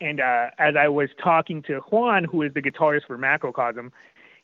And 0.00 0.20
uh, 0.20 0.50
as 0.58 0.74
I 0.76 0.88
was 0.88 1.10
talking 1.22 1.62
to 1.62 1.80
Juan, 1.90 2.24
who 2.24 2.42
is 2.42 2.52
the 2.54 2.62
guitarist 2.62 3.06
for 3.06 3.18
Macrocosm, 3.18 3.92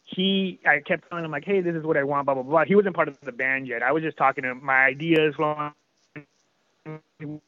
he 0.04 0.60
I 0.66 0.80
kept 0.80 1.08
telling 1.08 1.24
him 1.24 1.30
like, 1.30 1.44
hey, 1.44 1.60
this 1.60 1.74
is 1.74 1.84
what 1.84 1.96
I 1.96 2.04
want, 2.04 2.26
blah 2.26 2.34
blah 2.34 2.42
blah. 2.42 2.64
He 2.64 2.74
wasn't 2.74 2.94
part 2.94 3.08
of 3.08 3.16
the 3.22 3.32
band 3.32 3.66
yet. 3.66 3.82
I 3.82 3.92
was 3.92 4.02
just 4.02 4.16
talking 4.16 4.42
to 4.42 4.50
him. 4.50 4.64
My 4.64 4.84
ideas. 4.84 5.34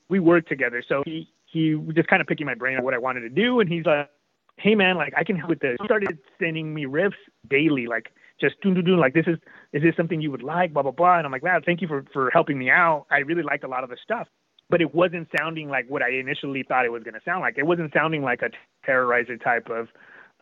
We 0.08 0.20
worked 0.20 0.49
together, 0.49 0.82
so 0.87 1.02
he 1.06 1.28
he 1.52 1.75
was 1.75 1.94
just 1.94 2.09
kind 2.09 2.23
of 2.23 2.26
picking 2.26 2.47
my 2.47 2.54
brain 2.54 2.78
on 2.78 2.85
what 2.85 2.94
I 2.94 2.99
wanted 2.99 3.21
to 3.21 3.28
do, 3.28 3.61
and 3.61 3.68
he's 3.68 3.85
like, 3.85 4.11
"Hey 4.56 4.75
man, 4.75 4.97
like 4.97 5.12
I 5.16 5.23
can 5.23 5.37
help 5.37 5.50
with 5.50 5.61
this." 5.61 5.76
He 5.80 5.87
started 5.87 6.18
sending 6.38 6.73
me 6.73 6.87
riffs 6.87 7.12
daily, 7.49 7.87
like 7.87 8.11
just 8.40 8.61
doing 8.62 8.82
doing 8.82 8.99
like 8.99 9.12
this 9.14 9.26
is 9.26 9.38
is 9.73 9.82
this 9.82 9.94
something 9.97 10.21
you 10.21 10.30
would 10.30 10.42
like, 10.42 10.73
blah 10.73 10.82
blah 10.82 10.92
blah. 10.92 11.18
And 11.18 11.26
I'm 11.26 11.32
like, 11.32 11.42
wow, 11.42 11.61
thank 11.64 11.82
you 11.82 11.88
for 11.88 12.04
for 12.12 12.30
helping 12.32 12.59
me 12.59 12.71
out. 12.71 13.06
I 13.11 13.18
really 13.18 13.42
liked 13.42 13.64
a 13.64 13.68
lot 13.68 13.85
of 13.85 13.90
the 13.90 13.99
stuff, 14.02 14.28
but 14.71 14.80
it 14.80 14.94
wasn't 14.94 15.28
sounding 15.37 15.68
like 15.68 15.88
what 15.88 16.02
I 16.02 16.11
initially 16.11 16.62
thought 16.62 16.87
it 16.87 16.92
was 16.92 17.02
going 17.02 17.14
to 17.14 17.21
sound 17.25 17.42
like. 17.42 17.59
It 17.59 17.66
wasn't 17.66 17.92
sounding 17.92 18.23
like 18.23 18.40
a 18.40 18.50
terrorizer 18.88 19.42
type 19.42 19.68
of 19.68 19.88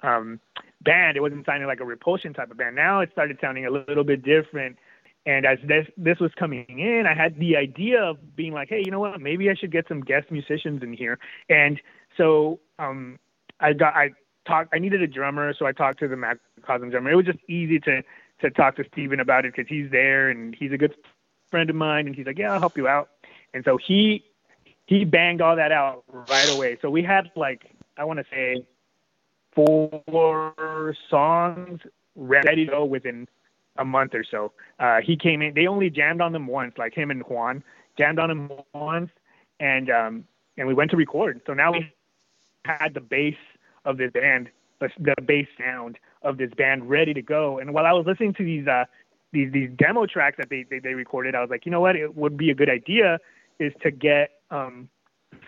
um 0.02 0.38
band. 0.82 1.16
It 1.16 1.20
wasn't 1.20 1.44
sounding 1.44 1.66
like 1.66 1.80
a 1.80 1.84
repulsion 1.84 2.32
type 2.32 2.52
of 2.52 2.56
band. 2.56 2.76
Now 2.76 3.00
it 3.00 3.10
started 3.10 3.38
sounding 3.40 3.66
a 3.66 3.70
little 3.70 4.04
bit 4.04 4.22
different 4.22 4.78
and 5.26 5.44
as 5.44 5.58
this 5.66 5.86
this 5.96 6.18
was 6.18 6.30
coming 6.38 6.64
in, 6.68 7.04
I 7.06 7.14
had 7.14 7.38
the 7.38 7.56
idea 7.56 8.02
of 8.02 8.36
being 8.36 8.52
like, 8.52 8.68
hey, 8.68 8.82
you 8.84 8.90
know 8.90 9.00
what? 9.00 9.20
Maybe 9.20 9.50
I 9.50 9.54
should 9.54 9.70
get 9.70 9.86
some 9.88 10.00
guest 10.00 10.30
musicians 10.30 10.82
in 10.82 10.92
here. 10.92 11.18
And 11.48 11.80
so 12.16 12.60
um, 12.78 13.18
I 13.60 13.74
got 13.74 13.94
I 13.94 14.10
talked. 14.46 14.74
I 14.74 14.78
needed 14.78 15.02
a 15.02 15.06
drummer, 15.06 15.52
so 15.58 15.66
I 15.66 15.72
talked 15.72 15.98
to 16.00 16.08
the 16.08 16.16
Macrocosm 16.16 16.90
drummer. 16.90 17.10
It 17.10 17.16
was 17.16 17.26
just 17.26 17.38
easy 17.48 17.78
to 17.80 18.02
to 18.40 18.50
talk 18.50 18.76
to 18.76 18.84
Steven 18.92 19.20
about 19.20 19.44
it 19.44 19.54
because 19.54 19.68
he's 19.68 19.90
there 19.90 20.30
and 20.30 20.56
he's 20.58 20.72
a 20.72 20.78
good 20.78 20.94
friend 21.50 21.68
of 21.68 21.76
mine. 21.76 22.06
And 22.06 22.16
he's 22.16 22.26
like, 22.26 22.38
yeah, 22.38 22.52
I'll 22.54 22.60
help 22.60 22.78
you 22.78 22.88
out. 22.88 23.10
And 23.52 23.62
so 23.64 23.76
he 23.76 24.24
he 24.86 25.04
banged 25.04 25.42
all 25.42 25.56
that 25.56 25.70
out 25.70 26.04
right 26.10 26.50
away. 26.50 26.78
So 26.80 26.88
we 26.88 27.02
had 27.02 27.30
like 27.36 27.70
I 27.98 28.04
want 28.04 28.18
to 28.20 28.24
say 28.30 28.64
four 29.54 30.94
songs 31.10 31.80
ready 32.16 32.64
to 32.64 32.70
go 32.70 32.84
within 32.84 33.28
a 33.80 33.84
month 33.84 34.14
or 34.14 34.22
so. 34.22 34.52
Uh, 34.78 35.00
he 35.02 35.16
came 35.16 35.42
in. 35.42 35.54
They 35.54 35.66
only 35.66 35.90
jammed 35.90 36.20
on 36.20 36.32
them 36.32 36.46
once, 36.46 36.74
like 36.78 36.94
him 36.94 37.10
and 37.10 37.22
Juan 37.22 37.64
jammed 37.98 38.18
on 38.18 38.28
them 38.28 38.50
once, 38.72 39.10
and 39.58 39.90
um, 39.90 40.24
and 40.56 40.68
we 40.68 40.74
went 40.74 40.90
to 40.92 40.96
record. 40.96 41.40
So 41.46 41.54
now 41.54 41.72
we 41.72 41.92
had 42.64 42.94
the 42.94 43.00
bass 43.00 43.34
of 43.84 43.96
this 43.96 44.12
band, 44.12 44.50
the, 44.78 44.90
the 44.98 45.14
bass 45.26 45.46
sound 45.58 45.98
of 46.22 46.36
this 46.38 46.50
band 46.56 46.88
ready 46.88 47.14
to 47.14 47.22
go. 47.22 47.58
And 47.58 47.74
while 47.74 47.86
I 47.86 47.92
was 47.92 48.06
listening 48.06 48.34
to 48.34 48.44
these 48.44 48.68
uh, 48.68 48.84
these 49.32 49.50
these 49.52 49.70
demo 49.76 50.06
tracks 50.06 50.36
that 50.38 50.50
they, 50.50 50.64
they 50.70 50.78
they 50.78 50.94
recorded, 50.94 51.34
I 51.34 51.40
was 51.40 51.50
like, 51.50 51.64
you 51.64 51.72
know 51.72 51.80
what, 51.80 51.96
it 51.96 52.16
would 52.16 52.36
be 52.36 52.50
a 52.50 52.54
good 52.54 52.70
idea 52.70 53.18
is 53.58 53.72
to 53.82 53.90
get 53.90 54.30
um 54.50 54.88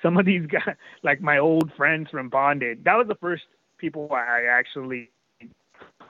some 0.03 0.17
of 0.17 0.25
these 0.25 0.47
guys, 0.47 0.77
like 1.03 1.21
my 1.21 1.39
old 1.39 1.73
friends 1.77 2.09
from 2.11 2.29
Bonded. 2.29 2.85
That 2.85 2.97
was 2.97 3.07
the 3.09 3.15
first 3.17 3.45
people 3.79 4.09
I 4.13 4.43
actually 4.51 5.11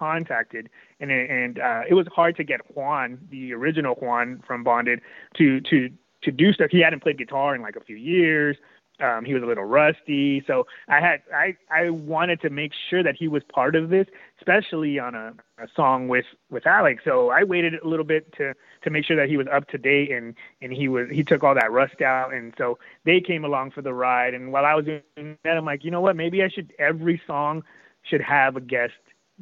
contacted, 0.03 0.69
and 0.99 1.13
and 1.13 1.61
uh, 1.61 1.83
it 1.89 1.95
was 1.95 2.07
hard 2.15 2.37
to 2.37 2.45
get 2.45 2.61
Juan, 2.75 3.19
the 3.31 3.55
original 3.55 3.95
Juan 3.95 4.43
from 4.45 4.65
Bonded, 4.65 5.01
to 5.37 5.61
to 5.61 5.91
to 6.25 6.33
do 6.33 6.53
stuff. 6.53 6.71
He 6.71 6.81
hadn't 6.81 7.03
played 7.05 7.19
guitar 7.19 7.55
in 7.55 7.63
like 7.63 7.77
a 7.77 7.85
few 7.85 7.97
years. 7.97 8.57
Um, 9.01 9.25
he 9.25 9.33
was 9.33 9.43
a 9.43 9.47
little 9.47 9.65
rusty, 9.65 10.45
so 10.47 10.67
I 10.89 11.01
had 11.01 11.23
I 11.35 11.57
I 11.71 11.91
wanted 11.91 12.41
to 12.43 12.51
make 12.51 12.73
sure 12.91 13.03
that 13.03 13.15
he 13.19 13.27
was 13.29 13.43
part 13.45 13.75
of 13.75 13.91
this, 13.91 14.07
especially 14.39 14.99
on 14.99 15.15
a, 15.15 15.33
a 15.59 15.67
song 15.75 16.09
with 16.09 16.27
with 16.51 16.67
Alex. 16.67 17.03
So 17.05 17.31
I 17.31 17.45
waited 17.45 17.75
a 17.75 17.89
little 17.89 18.05
bit 18.05 18.33
to 18.39 18.55
to 18.83 18.91
make 18.91 19.05
sure 19.05 19.17
that 19.17 19.29
he 19.29 19.37
was 19.37 19.47
up 19.53 19.69
to 19.69 19.79
date 19.79 20.11
and 20.11 20.35
and 20.61 20.73
he 20.73 20.89
was 20.89 21.09
he 21.11 21.23
took 21.23 21.43
all 21.45 21.55
that 21.55 21.71
rust 21.71 22.01
out, 22.03 22.35
and 22.35 22.55
so 22.59 22.79
they 23.05 23.21
came 23.21 23.45
along 23.45 23.71
for 23.71 23.83
the 23.83 23.95
ride. 23.95 24.35
And 24.35 24.53
while 24.53 24.65
I 24.65 24.75
was 24.75 24.85
doing 24.85 25.39
that, 25.45 25.57
I'm 25.57 25.65
like, 25.65 25.85
you 25.85 25.91
know 25.91 26.01
what? 26.01 26.17
Maybe 26.17 26.43
I 26.43 26.49
should 26.49 26.73
every 26.79 27.21
song 27.27 27.63
should 28.03 28.21
have 28.21 28.57
a 28.57 28.61
guest 28.61 28.95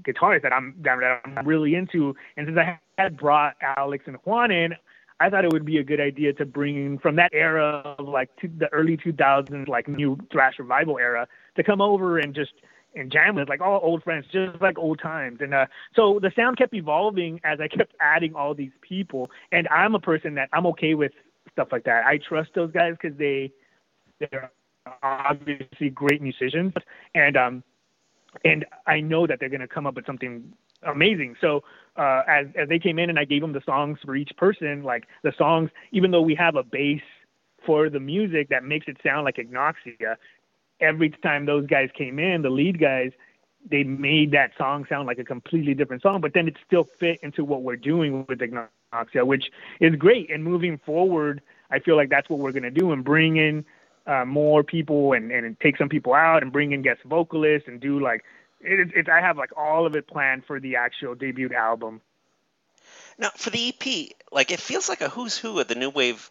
guitarist 0.02 0.42
that 0.42 0.52
I'm 0.52 0.74
that 0.82 1.20
I'm 1.24 1.46
really 1.46 1.74
into. 1.74 2.14
And 2.36 2.46
since 2.46 2.58
I 2.58 2.78
had 2.98 3.16
brought 3.16 3.56
Alex 3.76 4.04
and 4.06 4.16
Juan 4.24 4.50
in, 4.50 4.74
I 5.20 5.28
thought 5.28 5.44
it 5.44 5.52
would 5.52 5.64
be 5.64 5.78
a 5.78 5.84
good 5.84 6.00
idea 6.00 6.32
to 6.34 6.46
bring 6.46 6.76
in 6.76 6.98
from 6.98 7.16
that 7.16 7.30
era 7.32 7.94
of 7.98 8.08
like 8.08 8.30
the 8.42 8.68
early 8.72 8.96
2000s, 8.96 9.68
like 9.68 9.86
new 9.86 10.18
thrash 10.32 10.54
revival 10.58 10.98
era, 10.98 11.28
to 11.56 11.62
come 11.62 11.80
over 11.80 12.18
and 12.18 12.34
just 12.34 12.52
and 12.94 13.12
jam 13.12 13.36
with 13.36 13.48
like 13.48 13.60
all 13.60 13.80
old 13.82 14.02
friends, 14.02 14.26
just 14.32 14.60
like 14.60 14.78
old 14.78 14.98
times. 14.98 15.38
And 15.40 15.54
uh, 15.54 15.66
so 15.94 16.18
the 16.20 16.32
sound 16.34 16.56
kept 16.56 16.74
evolving 16.74 17.40
as 17.44 17.60
I 17.60 17.68
kept 17.68 17.94
adding 18.00 18.34
all 18.34 18.54
these 18.54 18.72
people. 18.80 19.30
And 19.52 19.68
I'm 19.68 19.94
a 19.94 20.00
person 20.00 20.34
that 20.34 20.48
I'm 20.52 20.66
okay 20.66 20.94
with 20.94 21.12
stuff 21.52 21.68
like 21.70 21.84
that. 21.84 22.04
I 22.06 22.18
trust 22.18 22.50
those 22.54 22.72
guys 22.72 22.94
because 23.00 23.16
they 23.16 23.52
they're 24.18 24.50
obviously 25.02 25.90
great 25.90 26.20
musicians, 26.20 26.72
and 27.14 27.36
um, 27.36 27.64
and 28.44 28.64
I 28.86 29.00
know 29.00 29.26
that 29.26 29.40
they're 29.40 29.48
going 29.48 29.60
to 29.60 29.68
come 29.68 29.86
up 29.86 29.94
with 29.94 30.06
something 30.06 30.52
amazing. 30.82 31.36
So 31.40 31.62
uh, 31.96 32.22
as 32.26 32.46
as 32.56 32.68
they 32.68 32.78
came 32.78 32.98
in 32.98 33.10
and 33.10 33.18
I 33.18 33.24
gave 33.24 33.42
them 33.42 33.52
the 33.52 33.62
songs 33.66 33.98
for 34.04 34.16
each 34.16 34.32
person, 34.36 34.82
like 34.82 35.06
the 35.22 35.32
songs, 35.36 35.70
even 35.92 36.10
though 36.10 36.22
we 36.22 36.34
have 36.36 36.56
a 36.56 36.62
base 36.62 37.02
for 37.66 37.90
the 37.90 38.00
music 38.00 38.48
that 38.48 38.64
makes 38.64 38.88
it 38.88 38.96
sound 39.04 39.24
like 39.24 39.36
Ignoxia, 39.36 40.16
every 40.80 41.10
time 41.10 41.44
those 41.46 41.66
guys 41.66 41.90
came 41.96 42.18
in, 42.18 42.42
the 42.42 42.50
lead 42.50 42.80
guys, 42.80 43.12
they 43.68 43.84
made 43.84 44.30
that 44.30 44.52
song 44.56 44.86
sound 44.88 45.06
like 45.06 45.18
a 45.18 45.24
completely 45.24 45.74
different 45.74 46.02
song, 46.02 46.20
but 46.20 46.32
then 46.32 46.48
it 46.48 46.56
still 46.66 46.84
fit 46.84 47.18
into 47.22 47.44
what 47.44 47.62
we're 47.62 47.76
doing 47.76 48.24
with 48.28 48.38
Ignoxia, 48.40 49.26
which 49.26 49.50
is 49.80 49.94
great. 49.96 50.30
And 50.30 50.42
moving 50.42 50.78
forward, 50.78 51.42
I 51.70 51.78
feel 51.78 51.96
like 51.96 52.08
that's 52.08 52.30
what 52.30 52.38
we're 52.38 52.52
going 52.52 52.62
to 52.62 52.70
do 52.70 52.92
and 52.92 53.04
bring 53.04 53.36
in 53.36 53.64
uh, 54.10 54.24
more 54.24 54.64
people 54.64 55.12
and, 55.12 55.30
and 55.30 55.58
take 55.60 55.76
some 55.76 55.88
people 55.88 56.14
out 56.14 56.42
and 56.42 56.52
bring 56.52 56.72
in 56.72 56.82
guest 56.82 57.00
vocalists 57.04 57.68
and 57.68 57.80
do 57.80 58.00
like 58.00 58.24
it, 58.60 58.90
it, 58.94 59.08
I 59.08 59.20
have 59.20 59.38
like 59.38 59.56
all 59.56 59.86
of 59.86 59.94
it 59.94 60.06
planned 60.06 60.44
for 60.44 60.58
the 60.58 60.76
actual 60.76 61.14
debut 61.14 61.50
album. 61.54 62.00
Now 63.18 63.30
for 63.36 63.50
the 63.50 63.68
EP, 63.68 64.10
like 64.32 64.50
it 64.50 64.60
feels 64.60 64.88
like 64.88 65.00
a 65.00 65.08
who's 65.08 65.38
who 65.38 65.60
of 65.60 65.68
the 65.68 65.76
new 65.76 65.90
wave 65.90 66.28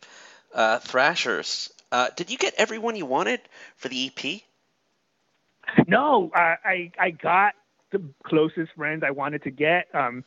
uh, 0.53 0.79
thrashers. 0.79 1.71
Uh, 1.91 2.09
did 2.15 2.29
you 2.29 2.37
get 2.37 2.53
everyone 2.57 2.95
you 2.95 3.05
wanted 3.05 3.39
for 3.77 3.87
the 3.87 4.07
EP? 4.07 4.41
No, 5.87 6.31
uh, 6.35 6.55
I 6.63 6.91
I 6.99 7.11
got 7.11 7.53
the 7.91 8.01
closest 8.23 8.73
friends 8.75 9.03
I 9.05 9.11
wanted 9.11 9.43
to 9.43 9.51
get. 9.51 9.87
Um, 9.93 10.23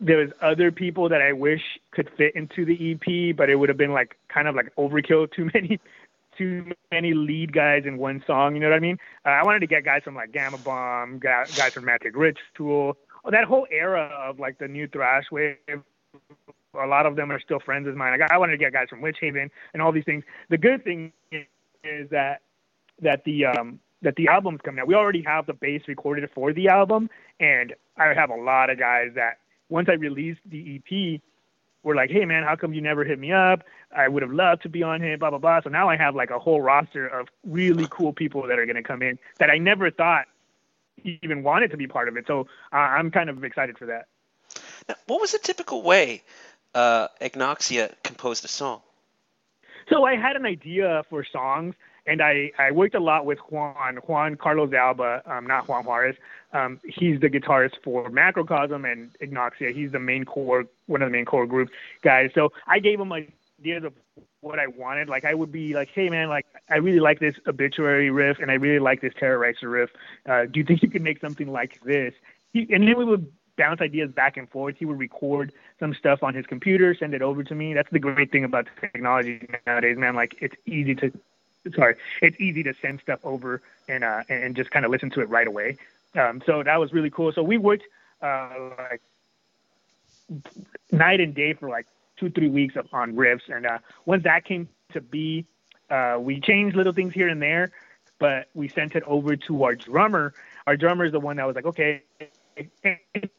there 0.00 0.18
was 0.18 0.30
other 0.40 0.72
people 0.72 1.10
that 1.10 1.22
I 1.22 1.32
wish 1.32 1.62
could 1.92 2.10
fit 2.16 2.34
into 2.34 2.64
the 2.64 2.92
EP, 2.92 3.36
but 3.36 3.48
it 3.48 3.54
would 3.54 3.68
have 3.68 3.78
been 3.78 3.92
like 3.92 4.16
kind 4.28 4.48
of 4.48 4.56
like 4.56 4.74
overkill. 4.76 5.30
Too 5.30 5.48
many 5.54 5.78
too 6.42 6.72
many 6.90 7.14
lead 7.14 7.52
guys 7.52 7.82
in 7.86 7.98
one 7.98 8.22
song. 8.26 8.54
You 8.54 8.60
know 8.60 8.68
what 8.68 8.76
I 8.76 8.80
mean? 8.80 8.98
Uh, 9.24 9.30
I 9.30 9.44
wanted 9.44 9.60
to 9.60 9.66
get 9.66 9.84
guys 9.84 10.02
from 10.04 10.14
like 10.14 10.32
Gama 10.32 10.58
Bomb, 10.58 11.18
guys, 11.18 11.72
from 11.72 11.84
Magic 11.84 12.16
Rich 12.16 12.38
Tool, 12.56 12.96
that 13.30 13.44
whole 13.44 13.66
era 13.70 14.10
of 14.18 14.38
like 14.38 14.58
the 14.58 14.68
new 14.68 14.88
thrash 14.88 15.24
wave. 15.30 15.56
A 15.68 16.86
lot 16.86 17.06
of 17.06 17.16
them 17.16 17.30
are 17.30 17.40
still 17.40 17.60
friends 17.60 17.86
of 17.86 17.94
mine. 17.96 18.20
I, 18.22 18.34
I 18.34 18.38
wanted 18.38 18.52
to 18.52 18.58
get 18.58 18.72
guys 18.72 18.88
from 18.88 19.02
Witchaven 19.02 19.50
and 19.72 19.82
all 19.82 19.92
these 19.92 20.04
things. 20.04 20.24
The 20.48 20.58
good 20.58 20.82
thing 20.84 21.12
is 21.30 22.08
that 22.10 22.40
that 23.00 23.24
the 23.24 23.46
um, 23.46 23.78
that 24.00 24.16
the 24.16 24.28
album's 24.28 24.60
coming 24.64 24.80
out. 24.80 24.86
We 24.86 24.94
already 24.94 25.22
have 25.22 25.46
the 25.46 25.52
bass 25.52 25.82
recorded 25.86 26.28
for 26.34 26.52
the 26.52 26.68
album, 26.68 27.10
and 27.38 27.74
I 27.96 28.14
have 28.14 28.30
a 28.30 28.36
lot 28.36 28.70
of 28.70 28.78
guys 28.78 29.10
that 29.14 29.38
once 29.68 29.88
I 29.88 29.94
release 29.94 30.36
the 30.46 30.76
EP, 30.76 31.20
were 31.82 31.94
like, 31.94 32.10
hey 32.10 32.24
man, 32.24 32.44
how 32.44 32.56
come 32.56 32.72
you 32.72 32.80
never 32.80 33.04
hit 33.04 33.18
me 33.18 33.32
up? 33.32 33.64
I 33.96 34.08
would 34.08 34.22
have 34.22 34.32
loved 34.32 34.62
to 34.62 34.68
be 34.68 34.82
on 34.82 35.00
here, 35.00 35.16
blah 35.18 35.30
blah 35.30 35.38
blah. 35.38 35.60
So 35.62 35.70
now 35.70 35.88
I 35.88 35.96
have 35.96 36.14
like 36.14 36.30
a 36.30 36.38
whole 36.38 36.60
roster 36.60 37.06
of 37.06 37.28
really 37.44 37.86
cool 37.90 38.12
people 38.12 38.46
that 38.46 38.58
are 38.58 38.66
going 38.66 38.76
to 38.76 38.82
come 38.82 39.02
in 39.02 39.18
that 39.38 39.50
I 39.50 39.58
never 39.58 39.90
thought 39.90 40.26
even 41.04 41.42
wanted 41.42 41.70
to 41.70 41.76
be 41.76 41.86
part 41.86 42.08
of 42.08 42.16
it. 42.16 42.26
So 42.26 42.46
uh, 42.72 42.76
I'm 42.76 43.10
kind 43.10 43.28
of 43.30 43.42
excited 43.44 43.78
for 43.78 43.86
that. 43.86 44.06
Now, 44.88 44.94
what 45.06 45.20
was 45.20 45.32
the 45.32 45.38
typical 45.38 45.82
way 45.82 46.22
uh, 46.74 47.08
Ignoxia 47.20 47.94
composed 48.02 48.44
a 48.44 48.48
song? 48.48 48.80
So 49.88 50.04
I 50.04 50.16
had 50.16 50.36
an 50.36 50.46
idea 50.46 51.04
for 51.10 51.24
songs, 51.24 51.74
and 52.06 52.20
I, 52.20 52.50
I 52.58 52.70
worked 52.70 52.94
a 52.94 53.00
lot 53.00 53.26
with 53.26 53.38
Juan, 53.50 53.98
Juan 54.06 54.36
Carlos 54.36 54.72
Alba, 54.72 55.22
um, 55.26 55.46
not 55.46 55.68
Juan 55.68 55.84
Juarez. 55.84 56.16
Um, 56.52 56.80
he's 56.84 57.20
the 57.20 57.28
guitarist 57.28 57.74
for 57.82 58.10
Macrocosm 58.10 58.90
and 58.90 59.12
Ignoxia. 59.20 59.74
He's 59.74 59.92
the 59.92 59.98
main 59.98 60.24
core, 60.24 60.64
one 60.86 61.02
of 61.02 61.08
the 61.08 61.12
main 61.12 61.24
core 61.24 61.46
group 61.46 61.70
guys. 62.02 62.30
So 62.34 62.52
I 62.66 62.78
gave 62.78 63.00
him 63.00 63.12
ideas 63.12 63.84
of 63.84 63.94
what 64.40 64.58
I 64.58 64.66
wanted. 64.66 65.08
Like 65.08 65.24
I 65.24 65.34
would 65.34 65.52
be 65.52 65.74
like, 65.74 65.88
hey 65.94 66.10
man, 66.10 66.28
like 66.28 66.46
I 66.68 66.76
really 66.76 67.00
like 67.00 67.20
this 67.20 67.36
obituary 67.46 68.10
riff, 68.10 68.38
and 68.40 68.50
I 68.50 68.54
really 68.54 68.80
like 68.80 69.00
this 69.00 69.14
terrorizer 69.14 69.70
riff. 69.70 69.90
Uh, 70.28 70.44
do 70.44 70.58
you 70.60 70.64
think 70.64 70.82
you 70.82 70.90
could 70.90 71.02
make 71.02 71.20
something 71.20 71.50
like 71.50 71.80
this? 71.84 72.12
He, 72.52 72.66
and 72.72 72.86
then 72.86 72.98
we 72.98 73.04
would 73.04 73.30
bounce 73.56 73.80
ideas 73.80 74.10
back 74.10 74.36
and 74.36 74.50
forth. 74.50 74.76
He 74.78 74.84
would 74.84 74.98
record 74.98 75.52
some 75.78 75.94
stuff 75.94 76.22
on 76.22 76.34
his 76.34 76.46
computer, 76.46 76.94
send 76.94 77.14
it 77.14 77.22
over 77.22 77.44
to 77.44 77.54
me. 77.54 77.74
That's 77.74 77.90
the 77.90 77.98
great 77.98 78.32
thing 78.32 78.44
about 78.44 78.66
technology 78.80 79.46
nowadays, 79.66 79.96
man. 79.96 80.14
Like 80.16 80.34
it's 80.40 80.56
easy 80.66 80.94
to 80.96 81.12
sorry, 81.74 81.96
it's 82.20 82.38
easy 82.40 82.62
to 82.64 82.74
send 82.80 83.00
stuff 83.00 83.20
over 83.24 83.62
and 83.88 84.04
uh, 84.04 84.22
and 84.28 84.56
just 84.56 84.70
kind 84.70 84.84
of 84.84 84.90
listen 84.90 85.10
to 85.10 85.20
it 85.20 85.28
right 85.28 85.46
away. 85.46 85.76
Um, 86.14 86.42
so 86.44 86.62
that 86.62 86.78
was 86.78 86.92
really 86.92 87.10
cool. 87.10 87.32
So 87.32 87.42
we 87.42 87.58
worked 87.58 87.84
uh, 88.20 88.70
like 88.78 89.02
night 90.90 91.20
and 91.20 91.34
day 91.34 91.52
for 91.54 91.68
like 91.68 91.86
two 92.16 92.30
three 92.30 92.48
weeks 92.48 92.74
on 92.92 93.14
riffs, 93.14 93.48
and 93.48 93.66
uh, 93.66 93.78
once 94.06 94.24
that 94.24 94.44
came 94.44 94.68
to 94.92 95.00
be, 95.00 95.46
uh, 95.90 96.18
we 96.20 96.40
changed 96.40 96.76
little 96.76 96.92
things 96.92 97.14
here 97.14 97.28
and 97.28 97.40
there, 97.40 97.72
but 98.18 98.48
we 98.54 98.68
sent 98.68 98.94
it 98.94 99.02
over 99.06 99.36
to 99.36 99.64
our 99.64 99.74
drummer. 99.74 100.34
Our 100.66 100.76
drummer 100.76 101.04
is 101.04 101.12
the 101.12 101.20
one 101.20 101.36
that 101.36 101.46
was 101.46 101.56
like, 101.56 101.66
okay. 101.66 102.02
And 102.84 103.30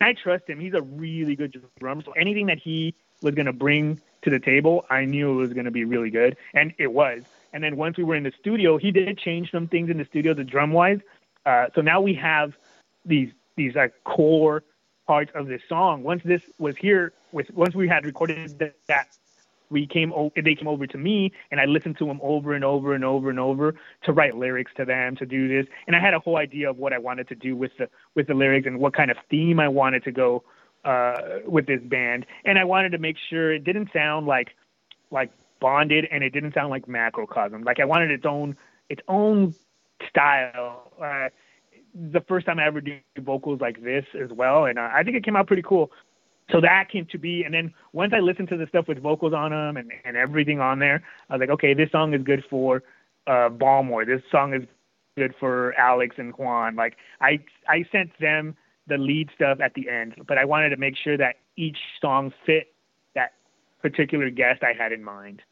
I 0.00 0.14
trust 0.14 0.48
him. 0.48 0.58
He's 0.58 0.74
a 0.74 0.82
really 0.82 1.36
good 1.36 1.62
drummer. 1.78 2.02
So 2.02 2.12
anything 2.12 2.46
that 2.46 2.58
he 2.58 2.94
was 3.22 3.34
going 3.34 3.46
to 3.46 3.52
bring 3.52 4.00
to 4.22 4.30
the 4.30 4.40
table, 4.40 4.84
I 4.90 5.04
knew 5.04 5.32
it 5.32 5.36
was 5.36 5.52
going 5.52 5.66
to 5.66 5.70
be 5.70 5.84
really 5.84 6.10
good, 6.10 6.36
and 6.54 6.74
it 6.78 6.92
was. 6.92 7.22
And 7.52 7.62
then 7.62 7.76
once 7.76 7.96
we 7.96 8.04
were 8.04 8.14
in 8.14 8.22
the 8.22 8.32
studio, 8.38 8.78
he 8.78 8.90
did 8.90 9.18
change 9.18 9.50
some 9.50 9.68
things 9.68 9.90
in 9.90 9.98
the 9.98 10.04
studio, 10.04 10.34
the 10.34 10.44
drum 10.44 10.72
wise. 10.72 10.98
Uh, 11.44 11.66
so 11.74 11.80
now 11.80 12.00
we 12.00 12.14
have 12.14 12.52
these 13.04 13.30
these 13.56 13.74
like 13.74 13.92
core 14.04 14.62
parts 15.06 15.30
of 15.34 15.46
this 15.46 15.62
song. 15.68 16.02
Once 16.02 16.22
this 16.24 16.42
was 16.58 16.76
here, 16.76 17.12
with 17.32 17.50
once 17.50 17.74
we 17.74 17.88
had 17.88 18.04
recorded 18.04 18.58
that, 18.88 19.06
we 19.68 19.86
came 19.86 20.12
over, 20.12 20.32
they 20.36 20.54
came 20.54 20.68
over 20.68 20.86
to 20.86 20.98
me, 20.98 21.32
and 21.50 21.60
I 21.60 21.64
listened 21.64 21.98
to 21.98 22.06
them 22.06 22.20
over 22.22 22.54
and 22.54 22.64
over 22.64 22.94
and 22.94 23.04
over 23.04 23.30
and 23.30 23.40
over 23.40 23.74
to 24.04 24.12
write 24.12 24.36
lyrics 24.36 24.72
to 24.76 24.84
them 24.84 25.16
to 25.16 25.26
do 25.26 25.48
this. 25.48 25.66
And 25.86 25.96
I 25.96 26.00
had 26.00 26.14
a 26.14 26.20
whole 26.20 26.36
idea 26.36 26.70
of 26.70 26.78
what 26.78 26.92
I 26.92 26.98
wanted 26.98 27.28
to 27.28 27.34
do 27.34 27.56
with 27.56 27.72
the 27.78 27.88
with 28.14 28.26
the 28.28 28.34
lyrics 28.34 28.66
and 28.66 28.78
what 28.78 28.94
kind 28.94 29.10
of 29.10 29.16
theme 29.30 29.58
I 29.58 29.68
wanted 29.68 30.04
to 30.04 30.12
go 30.12 30.44
uh, 30.84 31.40
with 31.46 31.66
this 31.66 31.80
band. 31.82 32.26
And 32.44 32.58
I 32.58 32.64
wanted 32.64 32.90
to 32.90 32.98
make 32.98 33.16
sure 33.28 33.52
it 33.52 33.64
didn't 33.64 33.88
sound 33.92 34.26
like 34.26 34.50
like 35.10 35.30
bonded 35.60 36.06
and 36.10 36.22
it 36.22 36.30
didn't 36.30 36.54
sound 36.54 36.70
like 36.70 36.86
macrocosm. 36.86 37.64
Like 37.64 37.80
I 37.80 37.84
wanted 37.84 38.10
its 38.10 38.24
own 38.26 38.56
its 38.88 39.02
own 39.08 39.54
style. 40.08 40.92
Uh, 41.02 41.28
the 41.94 42.20
first 42.28 42.46
time 42.46 42.58
I 42.58 42.66
ever 42.66 42.80
do 42.80 42.98
vocals 43.20 43.60
like 43.60 43.82
this 43.82 44.04
as 44.20 44.30
well, 44.30 44.66
and 44.66 44.78
uh, 44.78 44.90
I 44.92 45.02
think 45.02 45.16
it 45.16 45.24
came 45.24 45.36
out 45.36 45.46
pretty 45.46 45.62
cool. 45.62 45.90
So 46.52 46.60
that 46.60 46.88
came 46.90 47.06
to 47.06 47.18
be, 47.18 47.42
and 47.42 47.52
then 47.52 47.74
once 47.92 48.12
I 48.14 48.20
listened 48.20 48.48
to 48.50 48.56
the 48.56 48.66
stuff 48.68 48.86
with 48.86 49.02
vocals 49.02 49.32
on 49.32 49.50
them 49.50 49.76
and, 49.76 49.90
and 50.04 50.16
everything 50.16 50.60
on 50.60 50.78
there, 50.78 51.02
I 51.28 51.34
was 51.34 51.40
like, 51.40 51.50
okay, 51.50 51.74
this 51.74 51.90
song 51.90 52.14
is 52.14 52.22
good 52.22 52.44
for 52.48 52.84
uh, 53.26 53.48
Balmore. 53.48 54.04
This 54.04 54.22
song 54.30 54.54
is 54.54 54.62
good 55.16 55.34
for 55.40 55.74
Alex 55.74 56.16
and 56.18 56.32
Juan. 56.36 56.76
Like 56.76 56.96
I 57.20 57.40
I 57.68 57.84
sent 57.90 58.10
them 58.20 58.56
the 58.86 58.98
lead 58.98 59.30
stuff 59.34 59.58
at 59.60 59.74
the 59.74 59.88
end, 59.88 60.14
but 60.28 60.38
I 60.38 60.44
wanted 60.44 60.70
to 60.70 60.76
make 60.76 60.96
sure 60.96 61.16
that 61.16 61.36
each 61.56 61.78
song 62.00 62.32
fit 62.44 62.72
particular 63.82 64.30
guest 64.30 64.62
I 64.62 64.72
had 64.72 64.92
in 64.92 65.02
mind. 65.02 65.42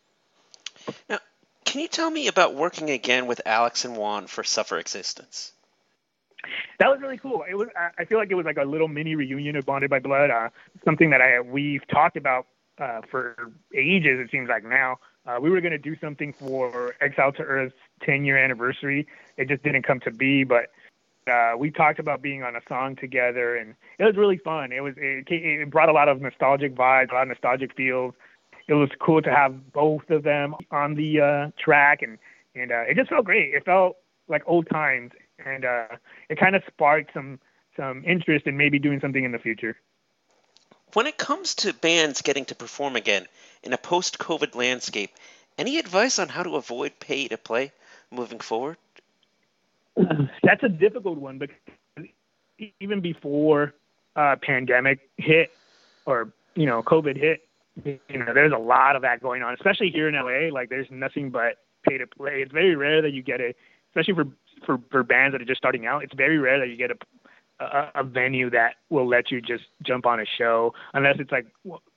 Now, 1.09 1.19
can 1.65 1.81
you 1.81 1.89
tell 1.89 2.11
me 2.11 2.29
about 2.29 2.55
working 2.55 2.91
again 2.91 3.27
with 3.27 3.41
Alex 3.47 3.85
and 3.85 3.97
Juan 3.97 4.27
for 4.27 4.45
Suffer 4.45 4.79
Existence? 4.79 5.53
That 6.79 6.89
was 6.89 7.01
really 7.01 7.17
cool. 7.17 7.45
It 7.49 7.55
was. 7.55 7.69
I 7.99 8.05
feel 8.05 8.19
like 8.19 8.31
it 8.31 8.35
was 8.35 8.45
like 8.45 8.59
a 8.59 8.65
little 8.65 8.89
mini 8.89 9.15
reunion 9.15 9.57
of 9.57 9.65
Bonded 9.65 9.89
by 9.89 9.99
Blood. 9.99 10.31
Uh, 10.31 10.51
something 10.85 11.11
that 11.11 11.23
I 11.23 11.41
we've 11.41 11.87
talked 11.89 12.17
about 12.17 12.47
uh, 12.79 13.01
for 13.11 13.53
ages. 13.75 14.21
It 14.21 14.31
seems 14.31 14.49
like 14.49 14.65
now. 14.65 14.99
Uh, 15.27 15.39
we 15.41 15.49
were 15.49 15.61
going 15.61 15.73
to 15.73 15.79
do 15.79 15.97
something 16.01 16.35
for 16.35 16.95
Exiled 17.01 17.37
to 17.37 17.43
Earth's 17.43 17.75
10 18.03 18.27
year 18.27 18.37
anniversary. 18.37 19.07
It 19.39 19.49
just 19.49 19.63
didn't 19.63 19.83
come 19.83 20.01
to 20.01 20.11
be, 20.11 20.45
but 20.45 20.71
uh, 21.29 21.55
we 21.59 21.71
talked 21.71 21.99
about 21.99 22.23
being 22.23 22.43
on 22.43 22.57
a 22.57 22.61
song 22.69 22.97
together, 22.97 23.57
and 23.57 23.75
it 23.99 24.05
was 24.05 24.17
really 24.17 24.39
fun. 24.39 24.73
It 24.73 24.81
was 24.81 24.95
it, 24.97 25.27
it 25.31 25.71
brought 25.71 25.89
a 25.89 25.93
lot 25.93 26.09
of 26.09 26.21
nostalgic 26.21 26.75
vibes, 26.75 27.11
a 27.11 27.15
lot 27.15 27.23
of 27.23 27.29
nostalgic 27.29 27.75
feels. 27.75 28.15
It 28.67 28.75
was 28.75 28.91
cool 28.99 29.21
to 29.23 29.31
have 29.31 29.73
both 29.73 30.09
of 30.11 30.23
them 30.23 30.55
on 30.71 30.95
the 30.95 31.21
uh, 31.21 31.51
track, 31.59 32.03
and 32.03 32.19
and 32.55 32.73
uh, 32.73 32.83
it 32.89 32.97
just 32.97 33.11
felt 33.11 33.25
great. 33.25 33.55
It 33.55 33.65
felt 33.65 33.97
like 34.29 34.43
old 34.47 34.69
times, 34.69 35.13
and 35.45 35.65
uh, 35.65 35.97
it 36.29 36.39
kind 36.39 36.57
of 36.57 36.63
sparked 36.67 37.13
some 37.15 37.41
some 37.77 38.05
interest 38.05 38.47
in 38.47 38.57
maybe 38.57 38.79
doing 38.79 39.01
something 39.01 39.25
in 39.25 39.33
the 39.33 39.39
future. 39.39 39.77
When 40.93 41.07
it 41.07 41.19
comes 41.19 41.57
to 41.57 41.75
bands 41.75 42.23
getting 42.23 42.45
to 42.47 42.55
perform 42.55 42.95
again 42.95 43.27
in 43.65 43.73
a 43.73 43.79
post-COVID 43.79 44.55
landscape, 44.55 45.11
any 45.59 45.79
advice 45.79 46.21
on 46.21 46.29
how 46.29 46.45
to 46.45 46.55
avoid 46.55 47.01
pay 47.01 47.27
to 47.29 47.37
play 47.37 47.73
moving 48.13 48.39
forward? 48.39 48.77
That's 50.43 50.63
a 50.63 50.69
difficult 50.69 51.19
one 51.19 51.39
because 51.39 51.57
even 52.81 53.01
before 53.01 53.75
uh, 54.17 54.37
pandemic 54.43 55.01
hit 55.17 55.51
or 56.07 56.33
you 56.55 56.67
know 56.67 56.83
COVID 56.83 57.17
hit, 57.17 57.47
you 57.85 58.19
know 58.19 58.33
there's 58.35 58.53
a 58.53 58.59
lot 58.59 58.97
of 58.97 59.03
that 59.03 59.21
going 59.23 59.43
on, 59.43 59.55
especially 59.55 59.91
here 59.91 60.09
in 60.09 60.15
LA. 60.15 60.53
Like 60.53 60.69
there's 60.69 60.89
nothing 60.91 61.31
but 61.31 61.57
pay 61.89 61.99
to 61.99 62.07
play. 62.07 62.43
It's 62.43 62.53
very 62.53 62.77
rare 62.77 63.03
that 63.03 63.13
you 63.13 63.23
get 63.23 63.41
a, 63.41 63.55
especially 63.91 64.15
for 64.15 64.25
for 64.67 64.81
for 64.91 65.03
bands 65.03 65.35
that 65.35 65.43
are 65.43 65.47
just 65.47 65.59
starting 65.59 65.87
out. 65.87 66.03
It's 66.03 66.15
very 66.15 66.39
rare 66.39 66.59
that 66.59 66.69
you 66.69 66.77
get 66.77 66.91
a 66.91 66.97
a, 67.61 67.91
a 67.97 68.05
venue 68.05 68.51
that 68.51 68.75
will 68.91 69.09
let 69.09 69.31
you 69.31 69.41
just 69.41 69.65
jump 69.83 70.07
on 70.07 70.21
a 70.21 70.25
show 70.27 70.75
unless 70.93 71.17
it's 71.19 71.31
like 71.31 71.47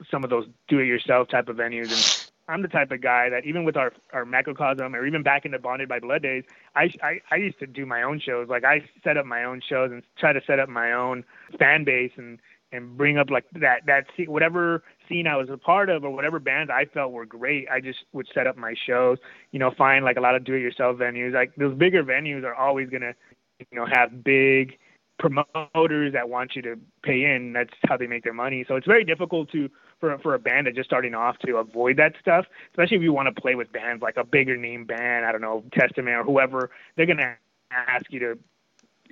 some 0.09 0.23
of 0.23 0.29
those 0.29 0.45
do-it-yourself 0.67 1.29
type 1.29 1.49
of 1.49 1.55
venues 1.55 1.91
and 1.91 2.26
I'm 2.47 2.61
the 2.61 2.67
type 2.67 2.91
of 2.91 3.01
guy 3.01 3.29
that 3.29 3.45
even 3.45 3.63
with 3.63 3.75
our 3.75 3.91
our 4.13 4.25
macrocosm 4.25 4.95
or 4.95 5.05
even 5.05 5.23
back 5.23 5.45
in 5.45 5.51
the 5.51 5.59
bonded 5.59 5.89
by 5.89 5.99
blood 5.99 6.23
days, 6.23 6.43
I, 6.75 6.89
I 7.03 7.19
I 7.31 7.35
used 7.35 7.59
to 7.59 7.67
do 7.67 7.85
my 7.85 8.03
own 8.03 8.19
shows. 8.19 8.47
Like 8.49 8.63
I 8.63 8.81
set 9.03 9.17
up 9.17 9.25
my 9.25 9.43
own 9.43 9.61
shows 9.67 9.91
and 9.91 10.03
try 10.17 10.33
to 10.33 10.41
set 10.47 10.59
up 10.59 10.69
my 10.69 10.93
own 10.93 11.23
fan 11.59 11.83
base 11.83 12.11
and 12.17 12.39
and 12.71 12.97
bring 12.97 13.17
up 13.17 13.29
like 13.29 13.45
that 13.53 13.81
that 13.85 14.05
whatever 14.27 14.83
scene 15.07 15.27
I 15.27 15.35
was 15.37 15.49
a 15.49 15.57
part 15.57 15.89
of 15.89 16.03
or 16.03 16.09
whatever 16.09 16.39
bands 16.39 16.71
I 16.73 16.85
felt 16.85 17.11
were 17.11 17.25
great. 17.25 17.67
I 17.69 17.81
just 17.81 17.99
would 18.13 18.27
set 18.33 18.47
up 18.47 18.57
my 18.57 18.75
shows. 18.85 19.17
You 19.51 19.59
know, 19.59 19.71
find 19.77 20.05
like 20.05 20.17
a 20.17 20.21
lot 20.21 20.35
of 20.35 20.43
do-it-yourself 20.43 20.97
venues. 20.97 21.33
Like 21.33 21.55
those 21.55 21.77
bigger 21.77 22.03
venues 22.03 22.43
are 22.43 22.55
always 22.55 22.89
gonna 22.89 23.13
you 23.59 23.77
know 23.77 23.85
have 23.91 24.23
big 24.23 24.77
promoters 25.19 26.13
that 26.13 26.29
want 26.29 26.55
you 26.55 26.61
to 26.61 26.75
pay 27.03 27.25
in. 27.25 27.53
That's 27.53 27.73
how 27.87 27.97
they 27.97 28.07
make 28.07 28.23
their 28.23 28.33
money. 28.33 28.63
So 28.67 28.75
it's 28.75 28.87
very 28.87 29.03
difficult 29.03 29.51
to 29.51 29.69
for 29.99 30.17
for 30.19 30.33
a 30.35 30.39
band 30.39 30.67
that's 30.67 30.75
just 30.75 30.89
starting 30.89 31.13
off 31.15 31.37
to 31.39 31.57
avoid 31.57 31.97
that 31.97 32.13
stuff, 32.19 32.45
especially 32.71 32.97
if 32.97 33.03
you 33.03 33.13
want 33.13 33.33
to 33.33 33.41
play 33.41 33.55
with 33.55 33.71
bands 33.71 34.01
like 34.01 34.17
a 34.17 34.23
bigger 34.23 34.57
name 34.57 34.85
band, 34.85 35.25
I 35.25 35.31
don't 35.31 35.41
know, 35.41 35.63
Testament 35.73 36.15
or 36.17 36.23
whoever. 36.23 36.69
They're 36.95 37.05
gonna 37.05 37.35
ask 37.71 38.05
you 38.09 38.19
to, 38.19 38.39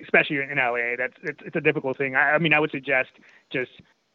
especially 0.04 0.38
in 0.38 0.58
LA. 0.58 0.96
That's 0.98 1.14
it's, 1.24 1.40
it's 1.46 1.56
a 1.56 1.62
difficult 1.62 1.98
thing. 1.98 2.16
I, 2.16 2.32
I 2.32 2.38
mean, 2.38 2.54
I 2.54 2.60
would 2.60 2.72
suggest 2.72 3.10
just 3.52 3.72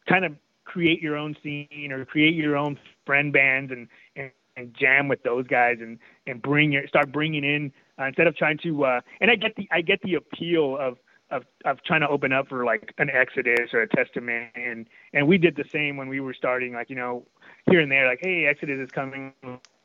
kind 0.07 0.25
of 0.25 0.35
create 0.63 1.01
your 1.01 1.17
own 1.17 1.35
scene 1.43 1.89
or 1.91 2.05
create 2.05 2.35
your 2.35 2.55
own 2.55 2.79
friend 3.05 3.33
bands 3.33 3.71
and 3.71 3.87
and, 4.15 4.31
and 4.55 4.73
jam 4.73 5.07
with 5.07 5.23
those 5.23 5.47
guys 5.47 5.77
and 5.81 5.99
and 6.27 6.41
bring 6.41 6.71
your 6.71 6.87
start 6.87 7.11
bringing 7.11 7.43
in 7.43 7.71
uh, 7.99 8.05
instead 8.05 8.27
of 8.27 8.35
trying 8.35 8.57
to. 8.59 8.85
uh 8.85 9.01
And 9.19 9.29
I 9.31 9.35
get 9.35 9.55
the 9.55 9.67
I 9.71 9.81
get 9.81 10.01
the 10.03 10.15
appeal 10.15 10.77
of 10.77 10.97
of 11.31 11.45
of 11.65 11.83
trying 11.83 12.01
to 12.01 12.07
open 12.07 12.31
up 12.31 12.49
for 12.49 12.65
like 12.65 12.93
an 12.97 13.09
Exodus 13.09 13.73
or 13.73 13.81
a 13.81 13.87
Testament, 13.87 14.51
and 14.55 14.87
and 15.13 15.27
we 15.27 15.37
did 15.37 15.55
the 15.55 15.63
same 15.69 15.97
when 15.97 16.09
we 16.09 16.19
were 16.19 16.33
starting, 16.33 16.73
like 16.73 16.89
you 16.89 16.95
know, 16.95 17.25
here 17.69 17.79
and 17.79 17.91
there, 17.91 18.07
like 18.07 18.19
hey, 18.21 18.45
Exodus 18.45 18.79
is 18.79 18.91
coming, 18.91 19.33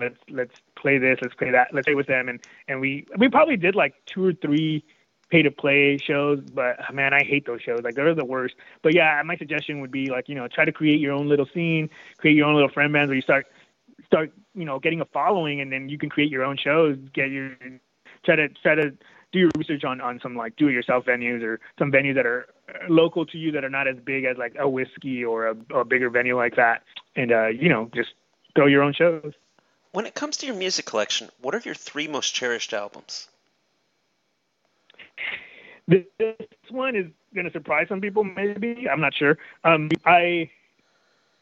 let's 0.00 0.18
let's 0.28 0.60
play 0.76 0.98
this, 0.98 1.18
let's 1.22 1.34
play 1.34 1.50
that, 1.50 1.68
let's 1.72 1.86
play 1.86 1.94
with 1.94 2.06
them, 2.06 2.28
and 2.28 2.40
and 2.68 2.80
we 2.80 3.06
we 3.16 3.28
probably 3.28 3.56
did 3.56 3.74
like 3.74 3.94
two 4.06 4.24
or 4.24 4.32
three 4.34 4.84
pay 5.30 5.42
to 5.42 5.50
play 5.50 5.98
shows, 5.98 6.40
but 6.52 6.76
man, 6.92 7.12
I 7.12 7.24
hate 7.24 7.46
those 7.46 7.60
shows. 7.60 7.80
Like 7.82 7.94
they're 7.94 8.14
the 8.14 8.24
worst. 8.24 8.54
But 8.82 8.94
yeah, 8.94 9.20
my 9.24 9.36
suggestion 9.36 9.80
would 9.80 9.90
be 9.90 10.10
like 10.10 10.28
you 10.28 10.34
know 10.34 10.48
try 10.48 10.64
to 10.64 10.72
create 10.72 11.00
your 11.00 11.12
own 11.12 11.28
little 11.28 11.46
scene, 11.52 11.90
create 12.18 12.36
your 12.36 12.46
own 12.46 12.54
little 12.54 12.70
friend 12.70 12.92
bands 12.92 13.08
where 13.08 13.16
you 13.16 13.22
start 13.22 13.46
start 14.04 14.32
you 14.54 14.64
know 14.64 14.78
getting 14.78 15.00
a 15.00 15.06
following, 15.06 15.60
and 15.60 15.72
then 15.72 15.88
you 15.88 15.98
can 15.98 16.10
create 16.10 16.30
your 16.30 16.44
own 16.44 16.56
shows, 16.56 16.96
get 17.12 17.30
your 17.30 17.56
try 18.24 18.36
to 18.36 18.48
try 18.48 18.74
to 18.74 18.92
do 19.36 19.40
your 19.40 19.50
research 19.56 19.84
on 19.84 20.00
on 20.00 20.18
some 20.22 20.34
like 20.34 20.56
do-it-yourself 20.56 21.04
venues 21.04 21.42
or 21.42 21.60
some 21.78 21.92
venues 21.92 22.14
that 22.14 22.26
are 22.26 22.46
local 22.88 23.26
to 23.26 23.36
you 23.36 23.52
that 23.52 23.64
are 23.64 23.70
not 23.70 23.86
as 23.86 23.96
big 24.04 24.24
as 24.24 24.36
like 24.38 24.54
a 24.58 24.68
Whisky 24.68 25.24
or 25.24 25.48
a, 25.48 25.56
a 25.74 25.84
bigger 25.84 26.08
venue 26.08 26.36
like 26.36 26.56
that, 26.56 26.82
and 27.14 27.30
uh, 27.30 27.48
you 27.48 27.68
know 27.68 27.90
just 27.94 28.10
throw 28.54 28.66
your 28.66 28.82
own 28.82 28.94
shows. 28.94 29.32
When 29.92 30.06
it 30.06 30.14
comes 30.14 30.38
to 30.38 30.46
your 30.46 30.56
music 30.56 30.86
collection, 30.86 31.28
what 31.40 31.54
are 31.54 31.60
your 31.64 31.74
three 31.74 32.08
most 32.08 32.34
cherished 32.34 32.72
albums? 32.72 33.28
This 35.88 36.04
one 36.70 36.96
is 36.96 37.06
going 37.34 37.46
to 37.46 37.52
surprise 37.52 37.86
some 37.88 38.00
people, 38.00 38.24
maybe. 38.24 38.88
I'm 38.90 39.00
not 39.00 39.14
sure. 39.14 39.38
Um, 39.64 39.90
I 40.04 40.50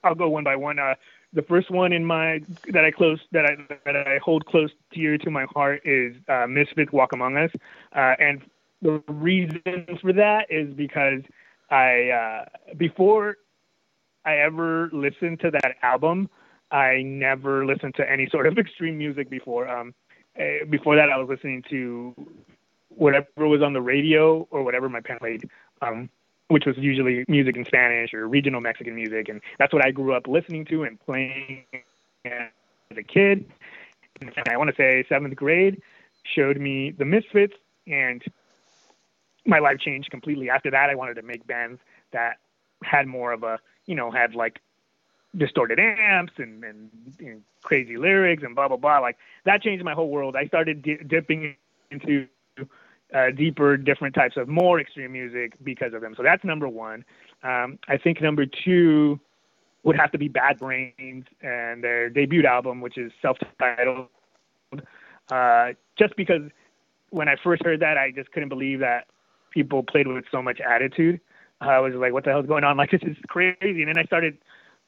I'll 0.03 0.15
go 0.15 0.29
one 0.29 0.45
by 0.45 0.57
one. 0.57 0.79
Uh, 0.79 0.95
the 1.35 1.43
first 1.43 1.71
one 1.71 1.93
in 1.93 2.05
my 2.05 2.41
that 2.73 2.85
I 2.85 2.91
close 2.91 3.21
that 3.33 3.45
I 3.45 3.57
that 3.85 3.97
I 3.97 4.19
hold 4.19 4.47
close 4.47 4.71
dear 4.93 5.19
to 5.19 5.31
my 5.31 5.45
heart 5.53 5.83
is 5.85 6.15
uh, 6.29 6.47
Misfits 6.49 6.93
Walk 6.93 7.13
Among 7.13 7.37
Us, 7.37 7.51
uh, 7.95 8.15
and 8.19 8.43
the 8.81 9.03
reason 9.09 9.61
for 10.01 10.13
that 10.13 10.47
is 10.49 10.73
because 10.75 11.23
I 11.71 12.11
uh, 12.11 12.45
before 12.77 13.37
I 14.25 14.37
ever 14.37 14.91
listened 14.93 15.41
to 15.41 15.51
that 15.51 15.77
album, 15.83 16.31
I 16.71 17.03
never 17.03 17.67
listened 17.67 17.95
to 17.97 18.11
any 18.11 18.29
sort 18.31 18.47
of 18.47 18.57
extreme 18.59 18.97
music 18.97 19.29
before. 19.29 19.69
Um, 19.69 19.95
uh, 20.39 20.65
before 20.71 20.97
that, 20.97 21.11
I 21.11 21.17
was 21.19 21.29
listening 21.29 21.63
to 21.71 22.15
whatever 22.89 23.49
was 23.49 23.63
on 23.63 23.73
the 23.73 23.83
radio 23.83 24.47
or 24.51 24.63
whatever 24.63 24.89
my 24.89 25.01
parents 25.01 25.23
played. 25.23 25.51
Um, 25.83 26.09
which 26.49 26.67
was 26.67 26.77
usually 26.77 27.25
music 27.29 27.57
in 27.57 27.65
Spanish 27.65 28.13
or 28.13 28.29
regional 28.29 28.61
Mexican 28.61 28.95
music, 28.95 29.29
and 29.29 29.41
that's 29.59 29.73
what 29.73 29.85
I 29.85 29.91
grew 29.91 30.15
up 30.15 30.27
listening 30.27 30.65
to 30.67 30.85
and 30.85 31.01
playing 31.01 31.65
as 32.25 32.51
a 32.97 33.03
kid. 33.03 33.51
And 34.21 34.33
I 34.49 34.57
want 34.57 34.71
to 34.71 34.77
say 34.77 35.05
seventh 35.09 35.35
grade 35.37 35.81
showed 36.25 36.59
me 36.59 36.91
the 36.91 37.05
Misfits, 37.05 37.55
and 37.87 38.23
my 39.47 39.59
life 39.59 39.79
changed 39.79 40.11
completely. 40.11 40.51
After 40.51 40.71
that, 40.71 40.91
I 40.91 40.95
wanted 40.95 41.15
to 41.15 41.23
make 41.23 41.47
bands 41.47 41.81
that 42.13 42.39
had 42.83 43.07
more 43.07 43.33
of 43.33 43.43
a, 43.43 43.59
you 43.87 43.95
know, 43.95 44.11
had 44.11 44.35
like 44.35 44.61
distorted 45.37 45.81
amps 45.81 46.35
and, 46.37 46.63
and, 46.63 46.91
and 47.19 47.43
crazy 47.63 47.97
lyrics 47.97 48.43
and 48.43 48.55
blah 48.55 48.69
blah 48.69 48.77
blah. 48.77 48.99
Like 48.99 49.17
that 49.45 49.63
changed 49.63 49.85
my 49.85 49.95
whole 49.95 50.11
world. 50.11 50.37
I 50.37 50.47
started 50.47 50.83
di- 50.83 51.03
dipping 51.07 51.57
into 51.91 52.27
uh, 53.15 53.31
deeper, 53.31 53.77
different 53.77 54.15
types 54.15 54.37
of 54.37 54.49
more 54.49 54.81
extreme 54.81 55.13
music 55.13 55.53
because 55.63 55.95
of 55.95 56.01
them. 56.01 56.15
So 56.17 56.23
that's 56.23 56.45
number 56.45 56.69
one. 56.69 57.05
Um, 57.43 57.79
I 57.89 57.97
think 57.97 58.21
number 58.21 58.45
two 58.47 59.21
would 59.85 59.97
have 59.97 60.11
to 60.13 60.19
be 60.19 60.29
Bad 60.29 60.59
Brains 60.59 61.25
and 61.41 61.85
their 61.85 62.11
debut 62.11 62.45
album, 62.45 62.81
which 62.81 62.99
is 62.99 63.13
self-titled. 63.23 64.09
Uh, 65.31 65.69
just 65.99 66.17
because 66.17 66.43
when 67.11 67.29
I 67.29 67.37
first 67.43 67.63
heard 67.65 67.81
that, 67.81 67.97
I 67.97 68.11
just 68.11 68.33
couldn't 68.33 68.49
believe 68.49 68.81
that 68.81 69.07
people 69.53 69.83
played 69.83 70.09
with 70.09 70.25
so 70.33 70.43
much 70.43 70.61
attitude. 70.61 71.21
I 71.61 71.79
was 71.79 71.95
like, 71.95 72.13
"What 72.13 72.25
the 72.25 72.31
hell's 72.31 72.47
going 72.47 72.65
on? 72.65 72.77
Like 72.77 72.91
this 72.91 73.01
is 73.05 73.17
crazy!" 73.29 73.57
And 73.63 73.89
then 73.89 73.99
I 73.99 74.05
started 74.05 74.37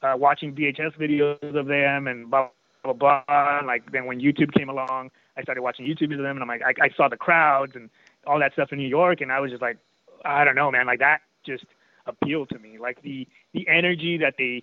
uh, 0.02 0.14
watching 0.16 0.54
VHS 0.54 0.98
videos 0.98 1.56
of 1.56 1.66
them 1.66 2.06
and 2.08 2.28
blah 2.28 2.48
blah 2.82 2.92
blah. 2.92 3.60
Like 3.64 3.92
then 3.92 4.06
when 4.06 4.20
YouTube 4.20 4.52
came 4.52 4.68
along, 4.68 5.10
I 5.36 5.42
started 5.42 5.62
watching 5.62 5.86
YouTube 5.86 6.12
of 6.12 6.18
them, 6.18 6.36
and 6.36 6.42
I'm 6.42 6.48
like, 6.48 6.62
I, 6.62 6.86
I 6.86 6.90
saw 6.96 7.08
the 7.08 7.16
crowds 7.16 7.72
and 7.76 7.88
all 8.26 8.38
that 8.40 8.52
stuff 8.52 8.72
in 8.72 8.78
New 8.78 8.88
York, 8.88 9.20
and 9.20 9.32
I 9.32 9.40
was 9.40 9.50
just 9.50 9.62
like, 9.62 9.78
I 10.24 10.44
don't 10.44 10.54
know, 10.54 10.70
man, 10.70 10.86
like 10.86 10.98
that 11.00 11.20
just 11.44 11.64
appealed 12.06 12.48
to 12.50 12.58
me, 12.58 12.78
like 12.78 13.02
the 13.02 13.26
the 13.52 13.66
energy 13.68 14.18
that 14.18 14.34
they 14.38 14.62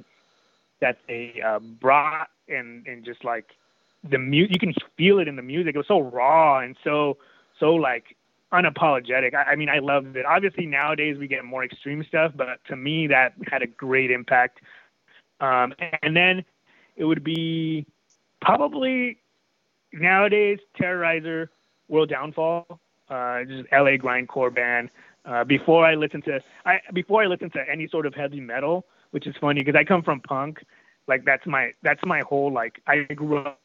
that 0.82 0.98
they 1.08 1.42
uh, 1.46 1.60
brought, 1.60 2.30
and 2.48 2.86
and 2.88 3.06
just 3.06 3.24
like 3.24 3.46
the 4.10 4.18
mu 4.18 4.46
you 4.50 4.60
can 4.60 4.74
feel 4.98 5.20
it 5.20 5.28
in 5.28 5.36
the 5.36 5.42
music. 5.42 5.76
It 5.76 5.78
was 5.78 5.88
so 5.88 6.02
raw 6.02 6.60
and 6.60 6.76
so 6.84 7.18
so 7.60 7.74
like 7.74 8.16
unapologetic. 8.52 9.34
I, 9.34 9.52
I 9.52 9.56
mean, 9.56 9.70
I 9.70 9.80
loved 9.80 10.16
it. 10.16 10.26
Obviously, 10.26 10.66
nowadays 10.66 11.18
we 11.18 11.28
get 11.28 11.44
more 11.44 11.64
extreme 11.64 12.04
stuff, 12.08 12.34
but 12.36 12.64
to 12.68 12.76
me, 12.76 13.08
that 13.08 13.34
had 13.50 13.64
a 13.64 13.68
great 13.68 14.12
impact. 14.12 14.60
Um, 15.40 15.74
and 16.04 16.16
then 16.16 16.46
it 16.96 17.04
would 17.06 17.24
be 17.24 17.86
probably 18.42 19.18
nowadays 19.92 20.60
Terrorizer, 20.80 21.50
World 21.88 22.10
Downfall 22.10 22.80
uh, 23.14 23.44
just 23.44 23.72
LA 23.72 23.96
grindcore 24.04 24.54
band. 24.54 24.90
Uh, 25.26 25.44
before 25.44 25.86
I 25.86 25.96
listened 25.96 26.26
to 26.26 26.40
I 26.66 26.80
before 26.94 27.24
I 27.24 27.28
listened 27.28 27.54
to 27.54 27.64
any 27.72 27.88
sort 27.88 28.06
of 28.06 28.14
heavy 28.14 28.42
metal, 28.42 28.86
which 29.12 29.28
is 29.28 29.36
funny 29.40 29.62
because 29.62 29.78
I 29.80 29.84
come 29.84 30.04
from 30.04 30.20
punk. 30.20 30.66
Like 31.08 31.24
that's 31.24 31.46
my 31.46 31.72
that's 31.84 32.02
my 32.06 32.22
whole 32.28 32.52
like 32.52 32.82
I 32.88 33.04
grew 33.14 33.38
up 33.38 33.60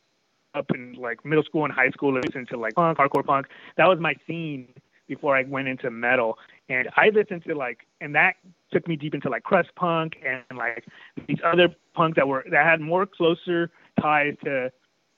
up 0.54 0.70
in 0.74 0.94
like 0.94 1.24
middle 1.24 1.44
school 1.44 1.64
and 1.64 1.72
high 1.72 1.90
school 1.90 2.12
listening 2.14 2.46
to 2.46 2.58
like 2.58 2.74
punk, 2.74 2.98
hardcore 2.98 3.24
punk. 3.24 3.46
That 3.76 3.86
was 3.86 3.98
my 3.98 4.14
scene 4.26 4.68
before 5.06 5.36
I 5.36 5.44
went 5.44 5.68
into 5.68 5.90
metal. 5.90 6.38
and 6.68 6.88
I 6.96 7.08
listened 7.08 7.44
to 7.44 7.54
like, 7.54 7.86
and 8.00 8.14
that 8.14 8.34
took 8.72 8.86
me 8.86 8.96
deep 8.96 9.14
into 9.14 9.30
like 9.30 9.42
crust 9.42 9.70
punk 9.74 10.16
and 10.26 10.58
like 10.58 10.84
these 11.26 11.38
other 11.44 11.68
punks 11.94 12.16
that 12.16 12.28
were 12.28 12.44
that 12.50 12.66
had 12.66 12.80
more 12.80 13.06
closer 13.06 13.70
ties 14.00 14.34
to, 14.44 14.70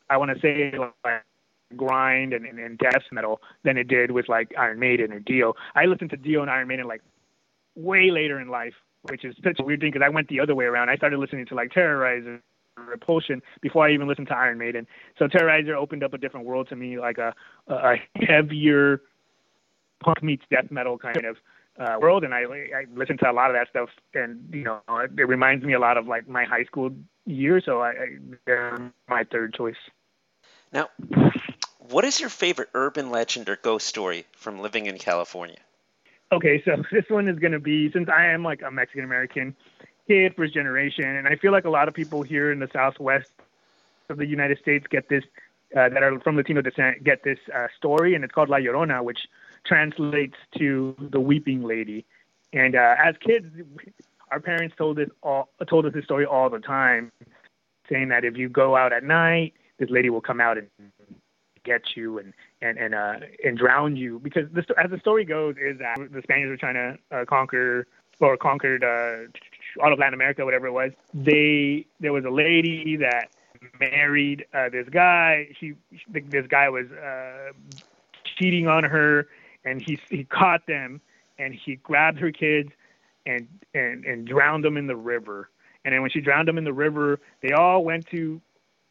I 0.08 0.16
want 0.16 0.30
to 0.32 0.40
say 0.40 0.72
like 0.78 1.22
grind 1.76 2.32
and, 2.32 2.46
and, 2.46 2.58
and 2.58 2.78
death 2.78 3.02
metal 3.12 3.40
than 3.64 3.76
it 3.76 3.88
did 3.88 4.10
with 4.10 4.28
like 4.28 4.52
Iron 4.58 4.78
Maiden 4.78 5.12
or 5.12 5.20
Dio. 5.20 5.54
I 5.74 5.86
listened 5.86 6.10
to 6.10 6.16
Dio 6.16 6.42
and 6.42 6.50
Iron 6.50 6.68
Maiden 6.68 6.86
like 6.86 7.02
way 7.76 8.10
later 8.10 8.40
in 8.40 8.48
life, 8.48 8.74
which 9.08 9.24
is 9.24 9.34
such 9.42 9.58
a 9.60 9.62
weird 9.62 9.80
thing 9.80 9.92
because 9.92 10.04
I 10.04 10.08
went 10.08 10.28
the 10.28 10.40
other 10.40 10.54
way 10.54 10.64
around. 10.64 10.90
I 10.90 10.96
started 10.96 11.18
listening 11.18 11.46
to 11.46 11.54
like 11.54 11.70
Terrorizer 11.70 12.40
Repulsion 12.76 13.42
before 13.60 13.86
I 13.86 13.92
even 13.92 14.08
listened 14.08 14.28
to 14.28 14.36
Iron 14.36 14.58
Maiden. 14.58 14.86
So 15.18 15.26
Terrorizer 15.26 15.74
opened 15.74 16.02
up 16.02 16.14
a 16.14 16.18
different 16.18 16.46
world 16.46 16.68
to 16.68 16.76
me, 16.76 16.98
like 16.98 17.18
a 17.18 17.34
a 17.68 17.96
heavier 18.16 19.02
punk 20.02 20.22
meets 20.22 20.44
death 20.50 20.70
metal 20.70 20.98
kind 20.98 21.24
of 21.24 21.36
uh, 21.78 21.96
world, 22.00 22.24
and 22.24 22.34
I 22.34 22.42
I 22.42 22.84
to 22.84 23.30
a 23.30 23.32
lot 23.32 23.50
of 23.50 23.56
that 23.56 23.68
stuff, 23.68 23.88
and 24.14 24.42
you 24.52 24.64
know 24.64 24.80
it 24.88 25.28
reminds 25.28 25.64
me 25.64 25.74
a 25.74 25.78
lot 25.78 25.96
of 25.96 26.06
like 26.06 26.28
my 26.28 26.44
high 26.44 26.64
school 26.64 26.90
years. 27.26 27.64
So 27.64 27.80
I, 27.80 27.90
I 27.90 28.06
they're 28.46 28.92
my 29.08 29.24
third 29.30 29.54
choice. 29.54 29.76
Now, 30.72 30.88
what 31.90 32.04
is 32.04 32.20
your 32.20 32.30
favorite 32.30 32.68
urban 32.74 33.10
legend 33.10 33.48
or 33.48 33.56
ghost 33.56 33.86
story 33.86 34.24
from 34.32 34.60
living 34.60 34.86
in 34.86 34.98
California? 34.98 35.58
Okay, 36.32 36.62
so 36.64 36.82
this 36.92 37.04
one 37.08 37.28
is 37.28 37.38
going 37.38 37.52
to 37.52 37.60
be 37.60 37.90
since 37.90 38.08
I 38.08 38.26
am 38.26 38.44
like 38.44 38.62
a 38.62 38.70
Mexican 38.70 39.04
American 39.04 39.56
kid, 40.06 40.34
first 40.36 40.54
generation, 40.54 41.04
and 41.04 41.28
I 41.28 41.36
feel 41.36 41.52
like 41.52 41.64
a 41.64 41.70
lot 41.70 41.88
of 41.88 41.94
people 41.94 42.22
here 42.22 42.52
in 42.52 42.58
the 42.58 42.68
Southwest 42.72 43.30
of 44.08 44.16
the 44.16 44.26
United 44.26 44.58
States 44.58 44.86
get 44.88 45.08
this 45.08 45.24
uh, 45.76 45.88
that 45.88 46.02
are 46.02 46.18
from 46.20 46.36
Latino 46.36 46.62
descent 46.62 47.04
get 47.04 47.22
this 47.22 47.38
uh, 47.54 47.66
story, 47.76 48.14
and 48.14 48.24
it's 48.24 48.32
called 48.32 48.48
La 48.48 48.58
Llorona, 48.58 49.04
which 49.04 49.20
translates 49.66 50.36
to 50.58 50.96
the 50.98 51.20
weeping 51.20 51.62
lady. 51.62 52.04
And 52.52 52.74
uh, 52.74 52.96
as 53.02 53.14
kids, 53.20 53.46
our 54.30 54.40
parents 54.40 54.74
told 54.76 54.98
us 54.98 55.08
all 55.22 55.48
told 55.68 55.86
us 55.86 55.92
this 55.92 56.04
story 56.04 56.24
all 56.24 56.50
the 56.50 56.60
time, 56.60 57.10
saying 57.88 58.08
that 58.08 58.24
if 58.24 58.36
you 58.36 58.48
go 58.48 58.76
out 58.76 58.92
at 58.92 59.04
night, 59.04 59.54
this 59.78 59.90
lady 59.90 60.10
will 60.10 60.20
come 60.20 60.40
out 60.40 60.58
and 60.58 60.68
get 61.64 61.96
you 61.96 62.18
and 62.18 62.32
and 62.62 62.78
and 62.78 62.94
uh 62.94 63.14
and 63.44 63.58
drown 63.58 63.96
you 63.96 64.18
because 64.18 64.44
the, 64.52 64.64
as 64.82 64.90
the 64.90 64.98
story 64.98 65.24
goes 65.24 65.56
is 65.60 65.78
that 65.78 65.96
the 66.12 66.22
Spaniards 66.22 66.50
were 66.50 66.56
trying 66.56 66.74
to 66.74 67.16
uh, 67.16 67.24
conquer 67.24 67.86
or 68.20 68.36
conquered 68.36 68.84
uh, 68.84 69.82
all 69.82 69.92
of 69.92 69.98
Latin 69.98 70.14
America, 70.14 70.44
whatever 70.44 70.66
it 70.66 70.72
was. 70.72 70.92
They 71.14 71.86
there 72.00 72.12
was 72.12 72.24
a 72.24 72.30
lady 72.30 72.96
that 72.96 73.30
married 73.78 74.44
uh, 74.54 74.68
this 74.68 74.88
guy. 74.90 75.48
She 75.58 75.74
this 76.08 76.46
guy 76.48 76.68
was 76.68 76.86
uh, 76.90 77.52
cheating 78.38 78.68
on 78.68 78.84
her, 78.84 79.28
and 79.64 79.82
he 79.82 79.98
he 80.08 80.24
caught 80.24 80.66
them, 80.66 81.00
and 81.38 81.54
he 81.54 81.76
grabbed 81.76 82.18
her 82.18 82.32
kids, 82.32 82.70
and 83.26 83.48
and 83.74 84.04
and 84.04 84.26
drowned 84.26 84.64
them 84.64 84.76
in 84.76 84.86
the 84.86 84.96
river. 84.96 85.50
And 85.84 85.94
then 85.94 86.02
when 86.02 86.10
she 86.10 86.20
drowned 86.20 86.46
them 86.46 86.58
in 86.58 86.64
the 86.64 86.72
river, 86.72 87.20
they 87.42 87.52
all 87.52 87.82
went 87.84 88.06
to 88.08 88.40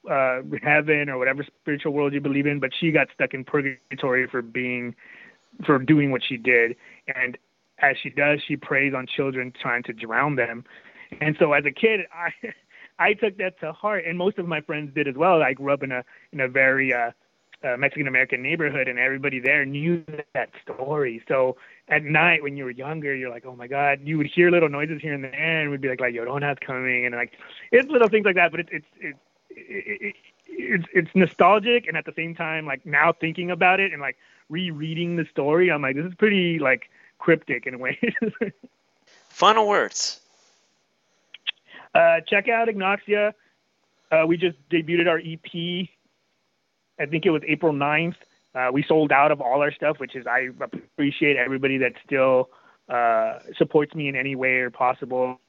uh, 0.10 0.42
heaven 0.62 1.10
or 1.10 1.18
whatever 1.18 1.46
spiritual 1.62 1.94
world 1.94 2.14
you 2.14 2.22
believe 2.22 2.46
in, 2.46 2.60
but 2.60 2.72
she 2.80 2.92
got 2.92 3.08
stuck 3.14 3.34
in 3.34 3.44
purgatory 3.44 4.28
for 4.28 4.42
being 4.42 4.96
for 5.66 5.80
doing 5.80 6.12
what 6.12 6.22
she 6.28 6.38
did. 6.38 6.76
And 7.14 7.38
as 7.80 7.96
she 8.02 8.10
does, 8.10 8.40
she 8.48 8.56
preys 8.56 8.94
on 8.94 9.08
children 9.08 9.54
trying 9.62 9.84
to 9.84 9.94
drown 9.94 10.36
them. 10.36 10.64
And 11.22 11.36
so 11.40 11.54
as 11.54 11.66
a 11.66 11.72
kid, 11.72 12.02
I 12.14 12.32
I 13.00 13.14
took 13.14 13.38
that 13.38 13.60
to 13.62 13.72
heart, 13.72 14.04
and 14.06 14.18
most 14.18 14.38
of 14.38 14.48
my 14.48 14.60
friends 14.60 14.94
did 14.94 15.08
as 15.08 15.16
well. 15.16 15.42
I 15.42 15.54
grew 15.54 15.74
up 15.74 15.84
in 15.84 15.92
a 15.92 16.04
in 16.34 16.42
a 16.42 16.50
very 16.50 16.94
uh, 16.94 17.12
uh, 17.64 17.78
Mexican 17.78 18.08
American 18.08 18.42
neighborhood, 18.42 18.88
and 18.88 19.00
everybody 19.00 19.40
there 19.40 19.66
knew 19.66 20.04
that 20.34 20.50
story. 20.62 21.24
So 21.28 21.56
at 21.88 22.04
night, 22.04 22.44
when 22.44 22.58
you 22.58 22.66
were 22.66 22.72
younger, 22.72 23.16
you're 23.16 23.30
like, 23.30 23.46
oh 23.46 23.56
my 23.56 23.68
god, 23.68 24.00
you 24.04 24.18
would 24.18 24.28
hear 24.28 24.52
little 24.52 24.70
noises 24.70 25.02
here 25.02 25.14
and 25.14 25.24
there, 25.24 25.34
and 25.34 25.70
would 25.70 25.82
be 25.82 25.90
like, 25.90 26.02
like 26.02 26.14
Llorona's 26.14 26.58
coming, 26.66 27.06
and 27.06 27.16
like 27.16 27.32
it's 27.72 27.90
little 27.90 28.10
things 28.10 28.26
like 28.26 28.36
that. 28.36 28.52
But 28.52 28.62
it's 28.62 28.70
it's 28.72 28.86
it's 29.00 29.20
it, 29.50 30.02
it, 30.02 30.16
it's 30.48 30.86
it's 30.94 31.10
nostalgic, 31.16 31.88
and 31.88 31.98
at 31.98 32.06
the 32.06 32.14
same 32.16 32.36
time, 32.36 32.66
like 32.66 32.86
now 32.86 33.14
thinking 33.14 33.52
about 33.52 33.80
it 33.80 33.92
and 33.92 34.02
like 34.02 34.18
rereading 34.50 35.16
the 35.16 35.26
story, 35.32 35.72
I'm 35.72 35.82
like, 35.82 35.96
this 35.96 36.06
is 36.06 36.14
pretty 36.16 36.60
like 36.60 36.90
cryptic 37.18 37.66
in 37.66 37.76
a 37.76 37.78
way. 37.78 38.00
Final 39.30 39.68
words. 39.68 40.22
Uh, 41.94 42.22
check 42.28 42.48
out 42.48 42.68
Ignoxia. 42.68 43.34
Uh, 44.12 44.26
we 44.28 44.38
just 44.38 44.58
debuted 44.70 45.08
our 45.08 45.18
EP. 45.18 45.88
I 47.00 47.06
think 47.06 47.26
it 47.26 47.30
was 47.30 47.42
April 47.48 47.74
9th. 47.74 48.16
Uh, 48.54 48.70
we 48.74 48.84
sold 48.84 49.12
out 49.12 49.32
of 49.32 49.42
all 49.42 49.62
our 49.62 49.72
stuff, 49.72 50.00
which 50.00 50.16
is 50.16 50.26
I 50.26 50.50
appreciate 50.60 51.38
everybody 51.38 51.78
that 51.78 51.94
still 52.06 52.50
uh, 52.90 53.40
supports 53.58 53.94
me 53.94 54.08
in 54.08 54.16
any 54.16 54.36
way 54.36 54.58
or 54.58 54.70
possible. 54.70 55.40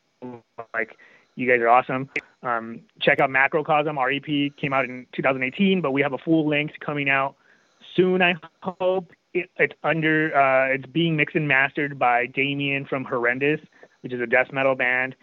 Like 0.74 0.96
you 1.34 1.48
guys 1.48 1.60
are 1.60 1.68
awesome. 1.68 2.10
Um, 2.42 2.80
check 3.00 3.20
out 3.20 3.30
Macrocosm. 3.30 3.98
Our 3.98 4.10
EP 4.10 4.56
came 4.56 4.72
out 4.72 4.84
in 4.84 5.06
2018, 5.14 5.80
but 5.80 5.92
we 5.92 6.02
have 6.02 6.12
a 6.12 6.18
full 6.18 6.48
length 6.48 6.74
coming 6.80 7.08
out 7.08 7.36
soon. 7.94 8.22
I 8.22 8.34
hope 8.62 9.12
it, 9.34 9.50
it's 9.56 9.74
under. 9.82 10.34
Uh, 10.34 10.74
it's 10.74 10.86
being 10.86 11.16
mixed 11.16 11.36
and 11.36 11.46
mastered 11.46 11.98
by 11.98 12.26
Damian 12.26 12.86
from 12.86 13.04
Horrendous, 13.04 13.60
which 14.02 14.12
is 14.12 14.20
a 14.20 14.26
death 14.26 14.52
metal 14.52 14.74
band. 14.74 15.14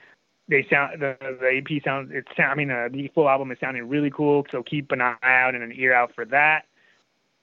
They 0.49 0.65
sound 0.69 1.01
the, 1.01 1.17
the 1.19 1.57
EP 1.57 1.83
sounds. 1.83 2.11
It's 2.13 2.27
I 2.37 2.55
mean 2.55 2.71
uh, 2.71 2.89
the 2.91 3.09
full 3.13 3.29
album 3.29 3.51
is 3.51 3.57
sounding 3.59 3.87
really 3.89 4.11
cool. 4.11 4.45
So 4.51 4.63
keep 4.63 4.91
an 4.91 5.01
eye 5.01 5.15
out 5.23 5.55
and 5.55 5.63
an 5.63 5.73
ear 5.75 5.93
out 5.93 6.13
for 6.13 6.25
that. 6.25 6.65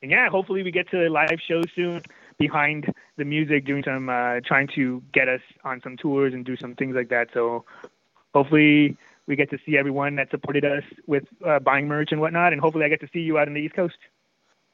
And 0.03 0.11
yeah, 0.11 0.29
hopefully 0.29 0.63
we 0.63 0.71
get 0.71 0.89
to 0.91 1.07
a 1.07 1.09
live 1.09 1.39
show 1.47 1.63
soon 1.75 2.03
behind 2.39 2.93
the 3.17 3.25
music, 3.25 3.67
doing 3.67 3.83
some 3.85 4.09
uh, 4.09 4.41
trying 4.45 4.69
to 4.75 5.03
get 5.13 5.29
us 5.29 5.41
on 5.65 5.81
some 5.83 5.97
tours 5.97 6.33
and 6.33 6.45
do 6.45 6.57
some 6.57 6.75
things 6.75 6.95
like 6.95 7.09
that. 7.09 7.29
So 7.35 7.65
hopefully 8.35 8.97
we 9.27 9.37
get 9.37 9.51
to 9.51 9.59
see 9.65 9.77
everyone 9.77 10.17
that 10.17 10.31
supported 10.31 10.65
us 10.65 10.83
with 11.07 11.25
uh, 11.47 11.59
buying 11.59 11.89
merch 11.89 12.13
and 12.13 12.21
whatnot, 12.21 12.53
and 12.53 12.61
hopefully 12.61 12.85
I 12.85 12.89
get 12.89 13.01
to 13.01 13.09
see 13.13 13.21
you 13.21 13.39
out 13.39 13.49
on 13.49 13.55
the 13.55 13.61
East 13.61 13.75
Coast. 13.75 13.97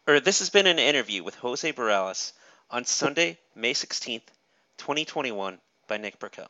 Or 0.06 0.20
this 0.20 0.40
has 0.40 0.50
been 0.50 0.66
an 0.66 0.78
interview 0.78 1.22
with 1.22 1.36
Jose 1.36 1.72
Barrales 1.72 2.32
on 2.70 2.84
Sunday, 2.84 3.38
May 3.54 3.74
16th, 3.74 4.22
2021 4.78 5.58
by 5.86 5.96
Nick 5.98 6.18
Burkell. 6.18 6.48